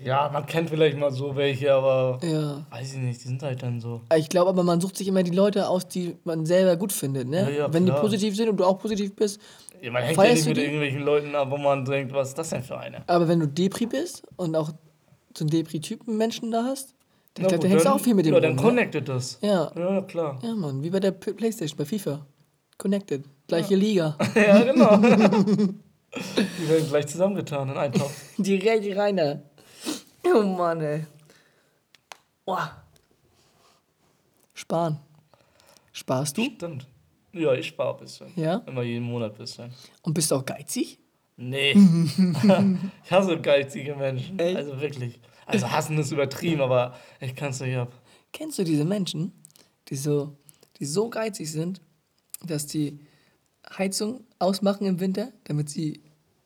Ja, 0.03 0.31
man 0.33 0.47
kennt 0.47 0.71
vielleicht 0.71 0.97
mal 0.97 1.11
so 1.11 1.37
welche, 1.37 1.75
aber 1.75 2.19
ja. 2.23 2.65
weiß 2.71 2.95
ich 2.95 2.99
nicht, 2.99 3.23
die 3.23 3.29
sind 3.29 3.43
halt 3.43 3.63
dann 3.63 3.79
so. 3.81 4.01
Ich 4.17 4.31
glaube 4.31 4.49
aber, 4.49 4.63
man 4.63 4.81
sucht 4.81 4.97
sich 4.97 5.07
immer 5.07 5.23
die 5.23 5.33
Leute 5.33 5.69
aus, 5.69 5.87
die 5.87 6.17
man 6.25 6.47
selber 6.47 6.77
gut 6.77 6.93
findet, 6.93 7.29
ne? 7.29 7.43
Ja, 7.43 7.51
ja, 7.51 7.73
Wenn 7.73 7.85
die 7.85 7.91
klar. 7.91 8.01
positiv 8.01 8.35
sind 8.35 8.49
und 8.49 8.57
du 8.57 8.65
auch 8.65 8.79
positiv 8.79 9.15
bist. 9.15 9.39
Ja, 9.83 9.91
man 9.91 10.03
hängt 10.03 10.17
ja 10.17 10.33
nicht 10.33 10.47
mit 10.47 10.57
die? 10.57 10.63
irgendwelchen 10.63 11.03
Leuten 11.03 11.35
ab, 11.35 11.51
wo 11.51 11.59
man 11.59 11.85
denkt, 11.85 12.15
was 12.15 12.29
ist 12.31 12.39
das 12.39 12.49
denn 12.49 12.63
für 12.63 12.79
eine? 12.79 13.07
Aber 13.07 13.29
wenn 13.29 13.41
du 13.41 13.47
Depri 13.47 13.85
bist 13.85 14.23
und 14.37 14.57
auch 14.57 14.71
so 15.37 15.45
einen 15.45 15.51
Depri-Typen 15.51 16.17
Menschen 16.17 16.51
da 16.51 16.65
hast, 16.65 16.95
dann, 17.38 17.42
Na 17.45 17.49
glaub, 17.49 17.61
gut, 17.61 17.64
dann 17.64 17.71
hängst 17.71 17.85
du 17.85 17.88
dann- 17.88 17.99
auch 17.99 18.04
viel 18.04 18.14
mit 18.14 18.26
dem 18.26 18.35
Ja, 18.35 18.40
dann 18.40 18.50
rum, 18.52 18.57
ne? 18.57 18.62
connected 18.62 19.09
das. 19.09 19.38
Ja, 19.40 19.71
Ja, 19.76 20.00
klar. 20.02 20.38
ja, 20.42 20.54
Mann, 20.54 20.83
wie 20.83 20.90
bei 20.90 21.00
der 21.00 21.12
P- 21.12 21.33
Playstation, 21.33 21.76
bei 21.78 21.85
FIFA. 21.85 22.26
Connected. 22.76 23.25
Gleiche 23.47 23.75
Liga. 23.75 24.16
Ja, 24.35 24.62
genau. 24.62 24.97
die 24.99 26.68
werden 26.68 26.88
gleich 26.88 27.07
zusammengetan 27.07 27.68
in 27.71 27.76
einen 27.76 27.92
Topf. 27.95 28.12
Direkt 28.38 28.97
reiner. 28.97 29.42
Oh 30.25 30.42
Mann, 30.42 30.80
ey. 30.80 31.04
Boah. 32.45 32.83
Sparen. 34.54 34.99
Sparst 35.92 36.37
du? 36.37 36.45
Stimmt. 36.45 36.87
Ja, 37.33 37.52
ich 37.54 37.66
spare 37.68 37.95
ein 37.95 38.00
bisschen. 38.00 38.28
Ja? 38.37 38.62
Immer 38.66 38.83
jeden 38.83 39.04
Monat 39.04 39.33
ein 39.33 39.38
bisschen. 39.38 39.73
Und 40.02 40.14
bist 40.14 40.30
du 40.30 40.37
auch 40.37 40.45
geizig? 40.45 40.99
Nee. 41.37 41.73
ich 43.04 43.11
hasse 43.12 43.38
geizige 43.40 43.95
Menschen. 43.95 44.38
Echt? 44.38 44.57
Also 44.57 44.80
wirklich. 44.80 45.21
Also 45.49 45.71
hassen 45.71 45.99
ist 45.99 46.12
übertrieben, 46.12 46.61
aber 46.61 46.95
ich 47.21 47.35
kann 47.35 47.50
es 47.50 47.61
nicht 47.61 47.76
ab. 47.76 47.93
Kennst 48.33 48.59
du 48.59 48.64
diese 48.64 48.85
Menschen, 48.85 49.33
die 49.88 49.97
so, 49.97 50.37
die 50.78 50.85
so 50.85 51.09
geizig 51.09 51.50
sind, 51.50 51.81
dass 52.45 52.67
die 52.67 53.00
Heizung 53.76 54.25
ausmachen 54.38 54.87
im 54.87 55.00
Winter, 55.00 55.33
damit 55.45 55.71
sie 55.71 56.02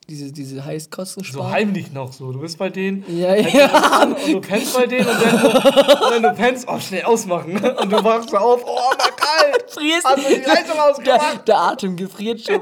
diese, 0.08 0.32
diese 0.32 0.64
Heißkosten 0.64 1.22
So 1.24 1.32
sparen? 1.34 1.52
heimlich 1.52 1.92
noch 1.92 2.12
so. 2.12 2.32
Du 2.32 2.40
bist 2.40 2.58
bei 2.58 2.68
denen, 2.70 3.04
ja, 3.16 3.34
ja. 3.36 4.02
und 4.02 4.16
du 4.26 4.40
pennst 4.40 4.74
bei 4.74 4.86
denen 4.86 5.06
und 5.08 5.14
wenn 5.16 6.22
du 6.22 6.32
pennst, 6.34 6.66
oh, 6.68 6.78
schnell 6.80 7.02
ausmachen. 7.04 7.52
Und 7.56 7.90
du 7.92 8.02
wachst 8.04 8.30
so 8.30 8.36
auf, 8.36 8.62
oh, 8.64 8.90
mal 8.98 9.10
kalt. 9.16 9.70
Frierst 9.70 10.04
Hast 10.04 10.18
du 10.28 10.34
die 10.34 10.46
Heizung 10.46 10.74
der, 10.74 10.84
ausgemacht? 10.90 11.48
der 11.48 11.58
Atem 11.58 11.96
gefriert 11.96 12.40
schon. 12.40 12.60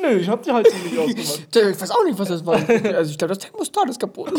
Nö, 0.00 0.16
ich 0.18 0.28
hab 0.28 0.42
die 0.42 0.52
Heizung 0.52 0.82
nicht 0.84 0.98
ausgemacht. 0.98 1.56
Ich 1.56 1.80
weiß 1.80 1.90
auch 1.90 2.04
nicht, 2.04 2.18
was 2.18 2.28
das 2.28 2.44
war. 2.44 2.56
Also 2.94 3.10
ich 3.12 3.18
glaube, 3.18 3.34
das 3.34 3.38
Thermostat 3.38 3.88
ist 3.88 4.00
kaputt. 4.00 4.32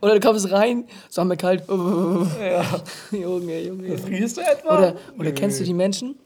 Oder 0.00 0.18
du 0.18 0.26
kommst 0.26 0.50
rein, 0.50 0.86
so 1.10 1.20
haben 1.20 1.28
wir 1.28 1.36
kalt. 1.36 1.64
Ja. 1.68 2.82
Junge, 3.12 3.60
Junge. 3.62 3.98
Frierst 3.98 4.36
du 4.38 4.40
etwa? 4.40 4.78
Oder, 4.78 4.96
oder 5.18 5.28
Nö. 5.30 5.32
kennst 5.34 5.60
du 5.60 5.64
die 5.64 5.74
Menschen? 5.74 6.16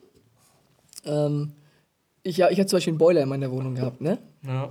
Ähm, 1.05 1.53
ich, 2.23 2.37
ja, 2.37 2.51
ich 2.51 2.59
hatte 2.59 2.69
zum 2.69 2.77
Beispiel 2.77 2.93
einen 2.93 2.99
Boiler 2.99 3.23
in 3.23 3.29
meiner 3.29 3.51
Wohnung 3.51 3.75
gehabt, 3.75 4.01
ne? 4.01 4.19
Ja. 4.47 4.71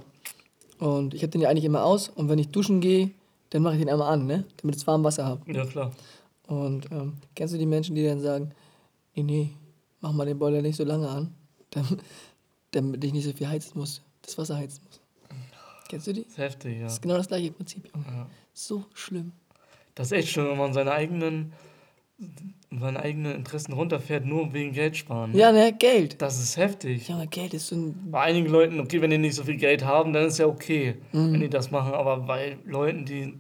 Und 0.80 1.14
ich 1.14 1.24
habe 1.24 1.32
den 1.32 1.42
ja 1.42 1.50
eigentlich 1.50 1.66
immer 1.66 1.84
aus. 1.84 2.10
Und 2.10 2.30
wenn 2.30 2.40
ich 2.40 2.50
duschen 2.50 2.80
gehe, 2.82 3.12
dann 3.50 3.64
mache 3.64 3.76
ich 3.76 3.80
den 3.80 3.90
einmal 3.90 4.14
an, 4.14 4.28
ne? 4.28 4.46
Damit 4.62 4.76
ich 4.76 4.88
warm 4.88 5.04
Wasser 5.04 5.26
habe. 5.26 5.52
ja, 5.52 5.66
klar. 5.66 5.92
Und 6.48 6.90
ähm, 6.92 7.18
kennst 7.36 7.54
du 7.54 7.58
die 7.58 7.66
Menschen, 7.66 7.96
die 7.96 8.06
dann 8.06 8.22
sagen, 8.22 8.52
nee, 9.16 9.24
nee, 9.24 9.50
mach 10.00 10.14
mal 10.14 10.26
den 10.26 10.40
Boiler 10.40 10.62
nicht 10.62 10.78
so 10.78 10.84
lange 10.86 11.10
an, 11.10 11.34
damit, 11.72 12.00
damit 12.72 13.04
ich 13.04 13.14
nicht 13.14 13.26
so 13.26 13.34
viel 13.34 13.48
heizen 13.50 13.78
muss, 13.78 14.02
das 14.22 14.38
Wasser 14.38 14.56
heizen 14.56 14.82
muss. 14.86 15.02
Kennst 15.90 16.08
du 16.08 16.14
die? 16.14 16.24
Das 16.24 16.32
ist 16.34 16.38
heftig, 16.38 16.78
ja. 16.78 16.84
Das 16.86 16.94
ist 16.94 17.02
genau 17.02 17.18
das 17.18 17.28
gleiche 17.28 17.52
Prinzip. 17.52 17.90
Ja. 17.96 18.28
So 18.54 18.84
schlimm. 18.94 19.32
Das 19.96 20.08
ist 20.08 20.12
echt 20.14 20.30
schön, 20.30 20.48
wenn 20.50 20.58
man 20.58 20.74
seine 20.74 20.92
eigenen, 20.92 21.54
seine 22.80 23.00
eigenen 23.00 23.36
Interessen 23.36 23.74
runterfährt, 23.74 24.26
nur 24.26 24.52
wegen 24.54 24.74
Geld 24.74 24.98
sparen. 24.98 25.32
ne? 25.32 25.38
Ja, 25.38 25.52
ne, 25.52 25.74
Geld. 25.74 26.22
Das 26.22 26.40
ist 26.42 26.58
heftig. 26.58 27.08
Junge, 27.08 27.28
Geld 27.28 27.54
ist 27.54 27.68
so 27.68 27.76
ein. 27.76 28.12
Bei 28.12 28.22
einigen 28.22 28.48
Leuten, 28.50 28.80
okay, 28.80 29.02
wenn 29.02 29.10
die 29.10 29.18
nicht 29.18 29.36
so 29.36 29.44
viel 29.44 29.56
Geld 29.58 29.86
haben, 29.86 30.14
dann 30.14 30.26
ist 30.26 30.38
ja 30.40 30.48
okay, 30.48 30.96
Mhm. 31.14 31.34
wenn 31.34 31.40
die 31.42 31.50
das 31.50 31.72
machen. 31.72 31.94
Aber 31.94 32.18
bei 32.18 32.58
Leuten, 32.66 33.06
die, 33.06 33.40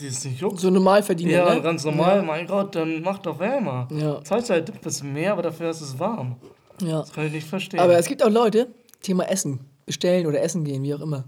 die 0.00 0.06
es 0.06 0.24
nicht 0.24 0.40
juckt, 0.40 0.58
So 0.58 0.70
normal 0.70 1.02
verdienen. 1.02 1.30
ja, 1.30 1.54
ne? 1.54 1.62
ganz 1.62 1.84
normal, 1.84 2.22
mein 2.22 2.46
Gott, 2.46 2.74
dann 2.74 3.02
mach 3.02 3.18
doch 3.18 3.38
wärmer. 3.38 3.88
Ja. 3.92 4.22
Zahlst 4.24 4.50
halt 4.50 4.70
ein 4.72 4.80
bisschen 4.80 5.12
mehr, 5.12 5.32
aber 5.32 5.42
dafür 5.42 5.70
ist 5.70 5.80
es 5.80 5.98
warm. 5.98 6.36
Ja. 6.82 7.00
Das 7.00 7.12
kann 7.12 7.26
ich 7.26 7.32
nicht 7.32 7.46
verstehen. 7.46 7.78
Aber 7.80 7.96
es 7.96 8.06
gibt 8.06 8.22
auch 8.24 8.30
Leute, 8.30 8.68
Thema 9.02 9.24
Essen, 9.30 9.60
bestellen 9.86 10.26
oder 10.26 10.42
essen 10.42 10.64
gehen, 10.64 10.82
wie 10.82 10.94
auch 10.94 11.00
immer, 11.00 11.24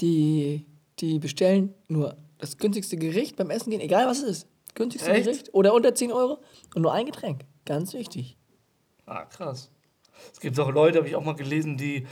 die, 0.00 0.66
die 0.98 1.18
bestellen 1.18 1.74
nur 1.88 2.16
das 2.38 2.56
günstigste 2.56 2.96
Gericht 2.96 3.36
beim 3.36 3.50
Essen 3.50 3.70
gehen, 3.70 3.80
egal 3.80 4.06
was 4.06 4.22
es 4.22 4.28
ist. 4.42 4.48
Günstigste 4.74 5.10
Echt? 5.10 5.24
Gericht 5.24 5.54
oder 5.54 5.74
unter 5.74 5.94
10 5.94 6.12
Euro 6.12 6.38
und 6.74 6.82
nur 6.82 6.92
ein 6.92 7.06
Getränk. 7.06 7.44
Ganz 7.64 7.92
wichtig. 7.92 8.36
ah, 9.06 9.24
krass. 9.24 9.70
Es 10.32 10.40
gibt 10.40 10.58
auch 10.58 10.70
Leute, 10.70 10.98
habe 10.98 11.08
ich 11.08 11.16
auch 11.16 11.24
mal 11.24 11.34
gelesen, 11.34 11.76
die 11.76 12.06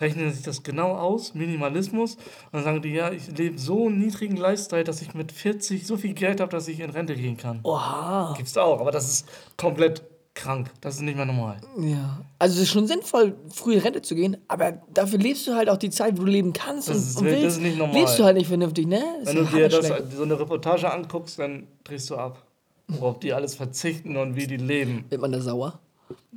rechnen 0.00 0.32
sich 0.32 0.42
das 0.42 0.62
genau 0.62 0.96
aus, 0.96 1.34
Minimalismus, 1.34 2.16
und 2.16 2.52
dann 2.52 2.64
sagen 2.64 2.82
die, 2.82 2.90
ja, 2.90 3.10
ich 3.12 3.28
lebe 3.36 3.58
so 3.58 3.86
einen 3.86 3.98
niedrigen 3.98 4.36
Lifestyle, 4.36 4.84
dass 4.84 5.00
ich 5.02 5.14
mit 5.14 5.32
40 5.32 5.86
so 5.86 5.96
viel 5.96 6.14
Geld 6.14 6.40
habe, 6.40 6.50
dass 6.50 6.68
ich 6.68 6.80
in 6.80 6.90
Rente 6.90 7.14
gehen 7.14 7.36
kann. 7.36 7.60
Oha. 7.62 8.34
Gibt's 8.36 8.56
auch, 8.56 8.80
aber 8.80 8.90
das 8.90 9.08
ist 9.08 9.28
komplett 9.56 10.02
krank. 10.34 10.70
Das 10.80 10.96
ist 10.96 11.00
nicht 11.02 11.16
mehr 11.16 11.24
normal. 11.26 11.58
Ja. 11.78 12.20
Also 12.38 12.56
es 12.56 12.62
ist 12.62 12.70
schon 12.70 12.86
sinnvoll, 12.86 13.36
früh 13.50 13.74
in 13.74 13.80
Rente 13.80 14.02
zu 14.02 14.14
gehen, 14.14 14.36
aber 14.48 14.72
dafür 14.92 15.18
lebst 15.18 15.46
du 15.46 15.54
halt 15.54 15.68
auch 15.70 15.76
die 15.76 15.90
Zeit, 15.90 16.18
wo 16.18 16.24
du 16.24 16.30
leben 16.30 16.52
kannst 16.52 16.88
Das 16.88 16.96
und, 16.96 17.02
ist- 17.02 17.16
und 17.18 17.24
das 17.26 17.34
willst. 17.34 17.56
ist 17.56 17.62
nicht 17.62 17.78
normal. 17.78 17.96
Lebst 17.96 18.18
du 18.18 18.24
halt 18.24 18.36
nicht 18.36 18.48
vernünftig, 18.48 18.86
ne? 18.86 19.02
Das 19.24 19.28
Wenn 19.34 19.44
du 19.44 19.50
dir 19.50 19.68
das, 19.68 19.86
so 20.16 20.22
eine 20.24 20.38
Reportage 20.38 20.92
anguckst, 20.92 21.38
dann 21.38 21.66
drehst 21.84 22.10
du 22.10 22.16
ab. 22.16 22.42
Worauf 22.88 23.18
die 23.18 23.32
alles 23.32 23.54
verzichten 23.54 24.16
und 24.16 24.36
wie 24.36 24.46
die 24.46 24.58
leben. 24.58 25.04
Wird 25.08 25.20
man 25.20 25.32
da 25.32 25.40
sauer? 25.40 25.78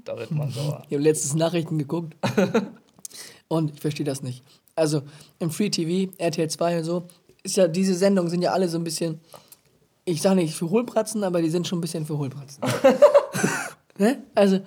Da 0.06 0.18
wird 0.18 0.32
man 0.32 0.50
sauer. 0.50 0.84
Ich 0.88 0.94
habe 0.96 1.04
letztens 1.04 1.34
Nachrichten 1.36 1.78
geguckt 1.78 2.16
und 3.50 3.72
ich 3.74 3.80
verstehe 3.82 4.06
das 4.06 4.22
nicht. 4.24 4.44
Also 4.76 5.02
im 5.40 5.50
Free 5.52 5.70
TV, 5.70 6.14
RTL 6.18 6.50
2 6.50 6.78
und 6.78 6.84
so, 6.86 7.04
ist 7.44 7.58
ja, 7.58 7.68
diese 7.68 7.96
Sendungen 7.96 8.30
sind 8.30 8.42
ja 8.44 8.52
alle 8.54 8.70
so 8.70 8.78
ein 8.78 8.84
bisschen, 8.86 9.20
ich 10.06 10.22
sage 10.22 10.36
nicht 10.38 10.54
für 10.56 10.70
Hohlbratzen, 10.70 11.24
aber 11.26 11.42
die 11.42 11.50
sind 11.50 11.68
schon 11.68 11.80
ein 11.80 11.82
bisschen 11.82 12.06
für 12.06 12.18
Hohlbratzen. 12.18 12.64
ne? 14.00 14.24
Also 14.36 14.60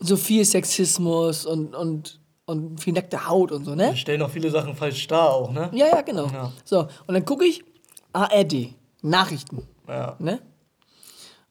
so 0.00 0.16
viel 0.16 0.44
Sexismus 0.44 1.46
und, 1.46 1.74
und, 1.74 2.20
und 2.46 2.80
viel 2.80 2.92
nackte 2.92 3.28
Haut 3.28 3.52
und 3.52 3.64
so, 3.64 3.74
ne? 3.74 3.92
Die 3.92 3.98
stellen 3.98 4.22
auch 4.22 4.30
viele 4.30 4.50
Sachen 4.50 4.74
falsch 4.76 5.06
dar 5.06 5.30
auch, 5.30 5.52
ne? 5.52 5.70
Ja, 5.72 5.86
ja, 5.88 6.00
genau. 6.02 6.26
Ja. 6.26 6.52
So, 6.64 6.80
und 7.06 7.14
dann 7.14 7.24
gucke 7.24 7.44
ich 7.44 7.64
ARD, 8.12 8.74
Nachrichten, 9.02 9.66
Ja. 9.88 10.16
ne? 10.18 10.40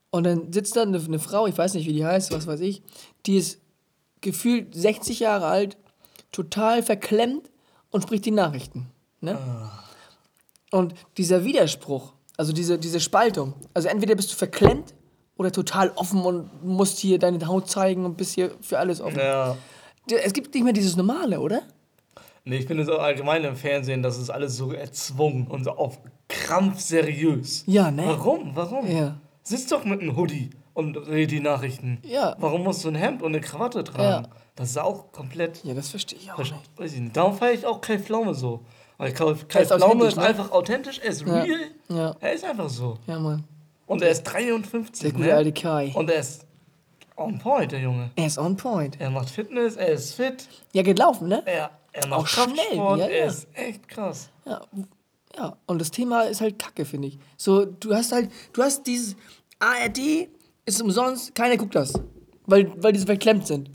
Und 0.10 0.26
dann 0.26 0.52
sitzt 0.52 0.76
da 0.76 0.82
eine, 0.82 1.00
eine 1.00 1.20
Frau, 1.20 1.48
ich 1.48 1.58
weiß 1.58 1.74
nicht, 1.76 1.88
wie 1.88 1.94
die 1.94 2.06
heißt, 2.06 2.32
was 2.34 2.46
weiß 2.46 2.60
ich, 2.60 2.84
die 3.26 3.38
ist 3.38 3.60
gefühlt 4.20 4.76
60 4.76 5.22
Jahre 5.22 5.46
alt, 5.48 5.78
total 6.34 6.84
verklemmt 6.84 7.50
und 7.92 8.04
spricht 8.04 8.26
die 8.26 8.32
Nachrichten. 8.32 8.88
Ne? 9.22 9.38
Und 10.72 10.94
dieser 11.18 11.44
Widerspruch, 11.46 12.14
also 12.38 12.52
diese, 12.54 12.78
diese 12.78 13.00
Spaltung, 13.00 13.54
also 13.74 13.88
entweder 13.88 14.16
bist 14.16 14.32
du 14.32 14.36
verklemmt 14.36 14.94
oder 15.42 15.52
total 15.52 15.92
offen 15.96 16.22
und 16.22 16.64
musst 16.64 17.00
hier 17.00 17.18
deine 17.18 17.46
Haut 17.48 17.68
zeigen 17.68 18.06
und 18.06 18.16
bist 18.16 18.36
hier 18.36 18.52
für 18.62 18.78
alles 18.78 19.02
offen. 19.02 19.18
Ja. 19.18 19.58
Es 20.24 20.34
gibt 20.34 20.54
nicht 20.54 20.64
mehr 20.64 20.72
dieses 20.74 20.96
Normale, 20.96 21.40
oder? 21.40 21.64
Nee, 22.46 22.58
ich 22.58 22.68
finde 22.68 22.84
es 22.84 22.90
auch 22.90 23.00
allgemein 23.02 23.44
im 23.44 23.56
Fernsehen, 23.56 24.04
das 24.04 24.20
ist 24.20 24.30
alles 24.30 24.56
so 24.56 24.72
erzwungen 24.72 25.48
und 25.48 25.64
so 25.64 25.72
auf 25.72 25.98
Krampf 26.28 26.80
seriös. 26.80 27.64
Ja, 27.66 27.90
ne? 27.90 28.04
Warum? 28.06 28.52
Warum? 28.56 28.88
Ja. 28.90 29.18
Sitz 29.42 29.66
doch 29.68 29.84
mit 29.84 30.02
einem 30.02 30.16
Hoodie 30.16 30.52
und 30.76 30.96
red 31.08 31.32
die 31.32 31.40
Nachrichten. 31.40 32.00
Ja. 32.04 32.36
Warum 32.40 32.64
musst 32.64 32.84
du 32.84 32.90
ein 32.90 32.96
Hemd 32.96 33.24
und 33.24 33.30
eine 33.34 33.42
Krawatte 33.42 33.84
tragen? 33.84 34.24
Ja. 34.26 34.30
Das 34.56 34.70
ist 34.70 34.78
auch 34.78 35.12
komplett. 35.12 35.64
Ja, 35.64 35.74
das 35.74 35.90
verstehe 35.90 36.20
ich 36.20 36.32
auch 36.32 36.38
Weiß 36.38 36.52
nicht. 36.52 36.94
ich 36.96 37.00
nicht. 37.02 37.18
Darum 37.18 37.36
feiere 37.36 37.54
ich 37.54 37.66
auch 37.66 37.82
Kai 37.82 37.98
Pflaume 37.98 38.36
so. 38.36 38.62
Weil 38.98 39.14
Kai, 39.14 39.34
Kai 39.48 39.62
ist 39.62 39.72
Pflaume 39.72 40.06
ist 40.06 40.18
ne? 40.18 40.24
einfach 40.24 40.52
authentisch, 40.52 41.00
er 41.00 41.10
ist 41.10 41.22
Ja. 41.26 41.42
real. 41.42 41.60
Ja. 41.90 42.16
Er 42.20 42.34
ist 42.34 42.44
einfach 42.46 42.70
so. 42.70 42.98
Ja, 43.08 43.18
Mann. 43.20 43.44
Und 43.92 44.02
er 44.02 44.10
ist 44.10 44.24
53. 44.24 45.02
Der 45.02 45.12
gute 45.12 45.26
ne? 45.26 45.34
alte 45.36 45.52
Kai. 45.52 45.92
Und 45.94 46.10
er 46.10 46.20
ist 46.20 46.46
on 47.18 47.38
point, 47.40 47.72
der 47.72 47.82
Junge. 47.82 48.12
Er 48.16 48.26
ist 48.28 48.38
on 48.38 48.56
point. 48.56 49.00
Er 49.00 49.10
macht 49.10 49.30
Fitness, 49.30 49.76
er 49.76 49.90
ist 49.90 50.14
fit, 50.14 50.48
Ja, 50.74 50.82
geht 50.82 50.98
laufen, 50.98 51.28
ne? 51.28 51.44
er, 51.46 51.70
er 51.92 52.08
macht 52.08 52.22
Auch 52.22 52.28
schnell, 52.28 52.46
Kraftsport, 52.56 53.00
ja, 53.00 53.06
er 53.08 53.20
ja. 53.20 53.26
ist 53.26 53.48
echt 53.54 53.88
krass. 53.88 54.30
Ja, 54.46 54.62
ja, 55.38 55.58
und 55.66 55.80
das 55.80 55.92
Thema 55.92 56.22
ist 56.24 56.42
halt 56.42 56.58
Kacke, 56.58 56.86
finde 56.86 57.10
ich. 57.10 57.20
So, 57.38 57.66
du 57.66 57.94
hast 57.94 58.12
halt, 58.12 58.30
du 58.54 58.64
hast 58.64 58.88
dieses 58.88 59.16
ARD, 59.60 60.28
ist 60.66 60.82
umsonst, 60.82 61.36
keiner 61.36 61.58
guckt 61.58 61.76
das. 61.76 61.94
Weil, 62.48 62.72
weil 62.82 62.94
die 62.94 63.00
so 63.00 63.06
verklemmt 63.06 63.46
sind. 63.48 63.70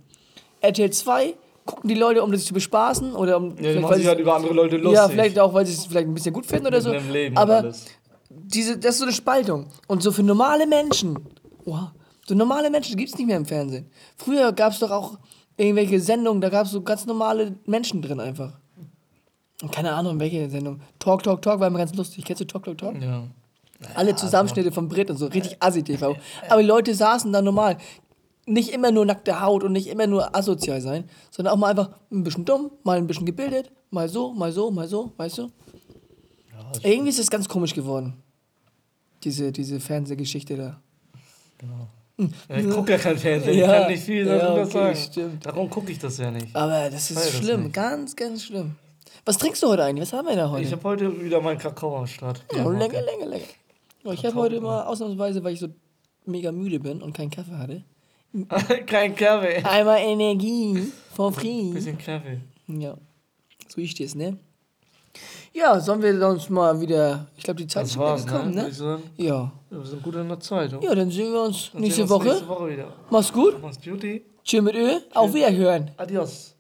RTL 0.61 0.91
2 0.91 1.35
gucken 1.65 1.89
die 1.89 1.95
Leute, 1.95 2.23
um 2.23 2.35
sich 2.35 2.47
zu 2.47 2.55
bespaßen 2.55 3.15
oder 3.15 3.37
um. 3.37 3.51
Ja, 3.51 3.55
die 3.57 3.63
vielleicht, 3.63 3.81
machen 3.83 3.95
sich 3.95 4.03
sie- 4.05 4.09
halt 4.09 4.19
über 4.21 4.35
andere 4.37 4.55
Leute 4.55 4.77
lustig. 4.77 4.95
ja, 4.97 5.09
vielleicht 5.09 5.39
auch, 5.39 5.53
weil 5.55 5.67
sie 5.67 5.73
es 5.75 5.87
vielleicht 5.87 6.09
ein 6.09 6.15
bisschen 6.15 6.33
gut 6.33 6.47
finden 6.47 6.67
oder 6.67 6.81
so. 6.81 6.91
Mit 6.91 7.01
dem 7.01 7.11
Leben 7.13 7.37
und 7.37 7.43
Aber 7.43 7.57
alles. 7.59 7.87
Diese, 8.31 8.79
das 8.79 8.95
ist 8.95 8.99
so 8.99 9.05
eine 9.05 9.13
Spaltung. 9.13 9.67
Und 9.87 10.03
so 10.03 10.13
für 10.13 10.23
normale 10.23 10.67
Menschen, 10.67 11.19
wow, 11.65 11.91
so 12.27 12.35
normale 12.35 12.71
Menschen 12.71 12.97
gibt 12.97 13.11
es 13.11 13.19
nicht 13.19 13.27
mehr 13.27 13.37
im 13.37 13.47
Fernsehen. 13.47 13.91
Früher 14.17 14.53
gab 14.53 14.73
es 14.73 14.81
doch 14.81 14.91
auch 14.91 15.19
irgendwelche 15.57 16.01
Sendungen, 16.01 16.41
da 16.41 16.49
gab 16.49 16.67
es 16.67 16.73
so 16.73 16.83
ganz 16.83 17.07
normale 17.07 17.57
Menschen 17.67 18.03
drin 18.03 18.21
einfach. 18.21 18.53
Und 19.63 19.73
keine 19.73 19.93
Ahnung, 19.95 20.21
welche 20.21 20.51
Sendung. 20.51 20.81
Talk, 20.99 21.23
Talk, 21.23 21.41
Talk 21.41 21.61
war 21.61 21.69
immer 21.69 21.79
ganz 21.79 21.95
lustig. 21.95 22.25
Kennst 22.25 22.41
du 22.41 22.47
Talk, 22.47 22.65
Talk, 22.65 22.79
Talk? 22.79 23.01
Ja. 23.01 23.25
Alle 23.95 24.15
Zusammenschnitte 24.17 24.73
von 24.73 24.89
Brit 24.89 25.11
und 25.11 25.17
so, 25.17 25.27
richtig 25.27 25.57
Assi-TV. 25.61 26.17
Aber 26.49 26.61
die 26.61 26.67
Leute 26.67 26.95
saßen 26.95 27.33
da 27.33 27.43
normal. 27.43 27.79
Nicht 28.47 28.71
immer 28.71 28.91
nur 28.91 29.05
nackte 29.05 29.41
Haut 29.41 29.65
und 29.65 29.73
nicht 29.73 29.89
immer 29.89 30.07
nur 30.07 30.37
asozial 30.37 30.81
sein, 30.81 31.05
sondern 31.31 31.55
auch 31.55 31.59
mal 31.59 31.71
einfach 31.71 31.91
ein 32.13 32.23
bisschen 32.23 32.45
dumm, 32.45 32.71
mal 32.85 32.97
ein 32.97 33.07
bisschen 33.07 33.27
gebildet, 33.27 33.71
mal 33.91 34.09
so, 34.09 34.33
mal 34.33 34.53
so, 34.53 34.71
mal 34.71 34.89
so, 34.89 35.13
weißt 35.17 35.39
du? 35.39 35.51
Irgendwie 36.83 37.11
ist 37.11 37.19
es 37.19 37.31
ganz 37.31 37.49
komisch 37.49 37.75
geworden. 37.75 38.15
Diese, 39.25 39.51
diese 39.53 39.81
Fernsehgeschichte 39.81 40.57
da. 40.57 40.81
Ja, 42.49 42.57
ich 42.57 42.69
gucke 42.71 42.93
ja 42.93 42.99
kein 42.99 43.19
Fernsehen, 43.19 43.59
Ja, 43.59 43.65
ich 43.75 43.81
kann 43.83 43.91
nicht 43.93 44.03
viel 44.05 44.27
ja, 44.27 44.39
darüber 44.39 44.63
okay, 44.63 44.71
sagen. 44.73 44.97
stimmt. 44.97 45.47
Darum 45.47 45.69
gucke 45.69 45.93
ich 45.93 45.99
das 45.99 46.17
ja 46.19 46.31
nicht. 46.31 46.55
Aber 46.55 46.89
das 46.91 47.11
ist 47.11 47.17
das 47.19 47.33
schlimm, 47.37 47.65
nicht. 47.65 47.75
ganz, 47.75 48.17
ganz 48.17 48.45
schlimm. 48.45 48.77
Was 49.25 49.39
trinkst 49.39 49.63
du 49.63 49.69
heute 49.69 49.85
eigentlich? 49.85 50.03
Was 50.03 50.13
haben 50.13 50.27
wir 50.29 50.37
da 50.37 50.49
heute? 50.51 50.65
Ich 50.65 50.73
habe 50.73 50.83
heute 50.85 51.23
wieder 51.23 51.41
meinen 51.41 51.59
Kakao 51.59 51.97
am 51.99 52.07
Start. 52.07 52.43
oh, 52.65 52.71
lecker, 52.71 53.03
lecker, 53.03 53.27
lecker. 53.27 53.45
Oh, 54.05 54.13
ich 54.13 54.25
habe 54.25 54.35
heute 54.37 54.61
mal 54.61 54.85
ausnahmsweise, 54.85 55.43
weil 55.43 55.55
ich 55.55 55.61
so 55.61 55.69
mega 56.27 56.53
müde 56.53 56.79
bin 56.81 57.03
und 57.03 57.13
keinen 57.13 57.31
Kaffee 57.31 57.57
hatte, 57.57 57.85
Kein 58.87 59.15
Kaffee. 59.17 59.63
einmal 59.65 59.99
Energie 60.01 60.93
for 61.15 61.33
free. 61.33 61.73
Bisschen 61.73 61.99
Kaffee. 61.99 62.41
Ja, 62.69 62.97
so 63.69 63.81
ist 63.81 63.99
es, 64.01 64.15
ne? 64.15 64.37
Ja, 65.53 65.81
sollen 65.81 66.03
wir 66.03 66.29
uns 66.29 66.51
mal 66.51 66.79
wieder. 66.81 67.27
Ich 67.37 67.45
glaube, 67.45 67.59
die 67.59 67.67
Zeit 67.67 67.85
Das 67.85 67.89
ist 67.91 67.95
schon 67.95 68.03
war's, 68.03 68.27
gekommen, 68.27 68.55
ne? 68.55 68.69
ne? 68.69 68.99
Ja. 69.17 69.53
Ja, 69.71 69.79
wir 69.79 69.85
sind 69.87 70.03
gut 70.03 70.15
in 70.17 70.29
der 70.29 70.39
Zeit. 70.41 70.75
oder? 70.75 70.83
Ja, 70.83 70.95
dann 70.95 71.11
sehen 71.11 71.33
wir 71.33 71.43
uns 71.43 71.71
nächste 71.73 72.03
sehen 72.03 72.09
wir 72.09 72.15
uns 72.17 72.25
Woche. 72.25 72.35
Nächste 72.35 72.49
Woche 72.49 72.69
wieder. 72.71 72.93
Mach's 73.11 73.33
gut. 73.33 73.57
Mach's 73.63 73.79
Beauty. 73.79 74.23
Chill 74.45 74.63
mit 74.63 74.75
Öl. 74.75 75.01
Auf 75.15 75.33
Wiederhören. 75.33 75.91
Adios. 75.97 76.56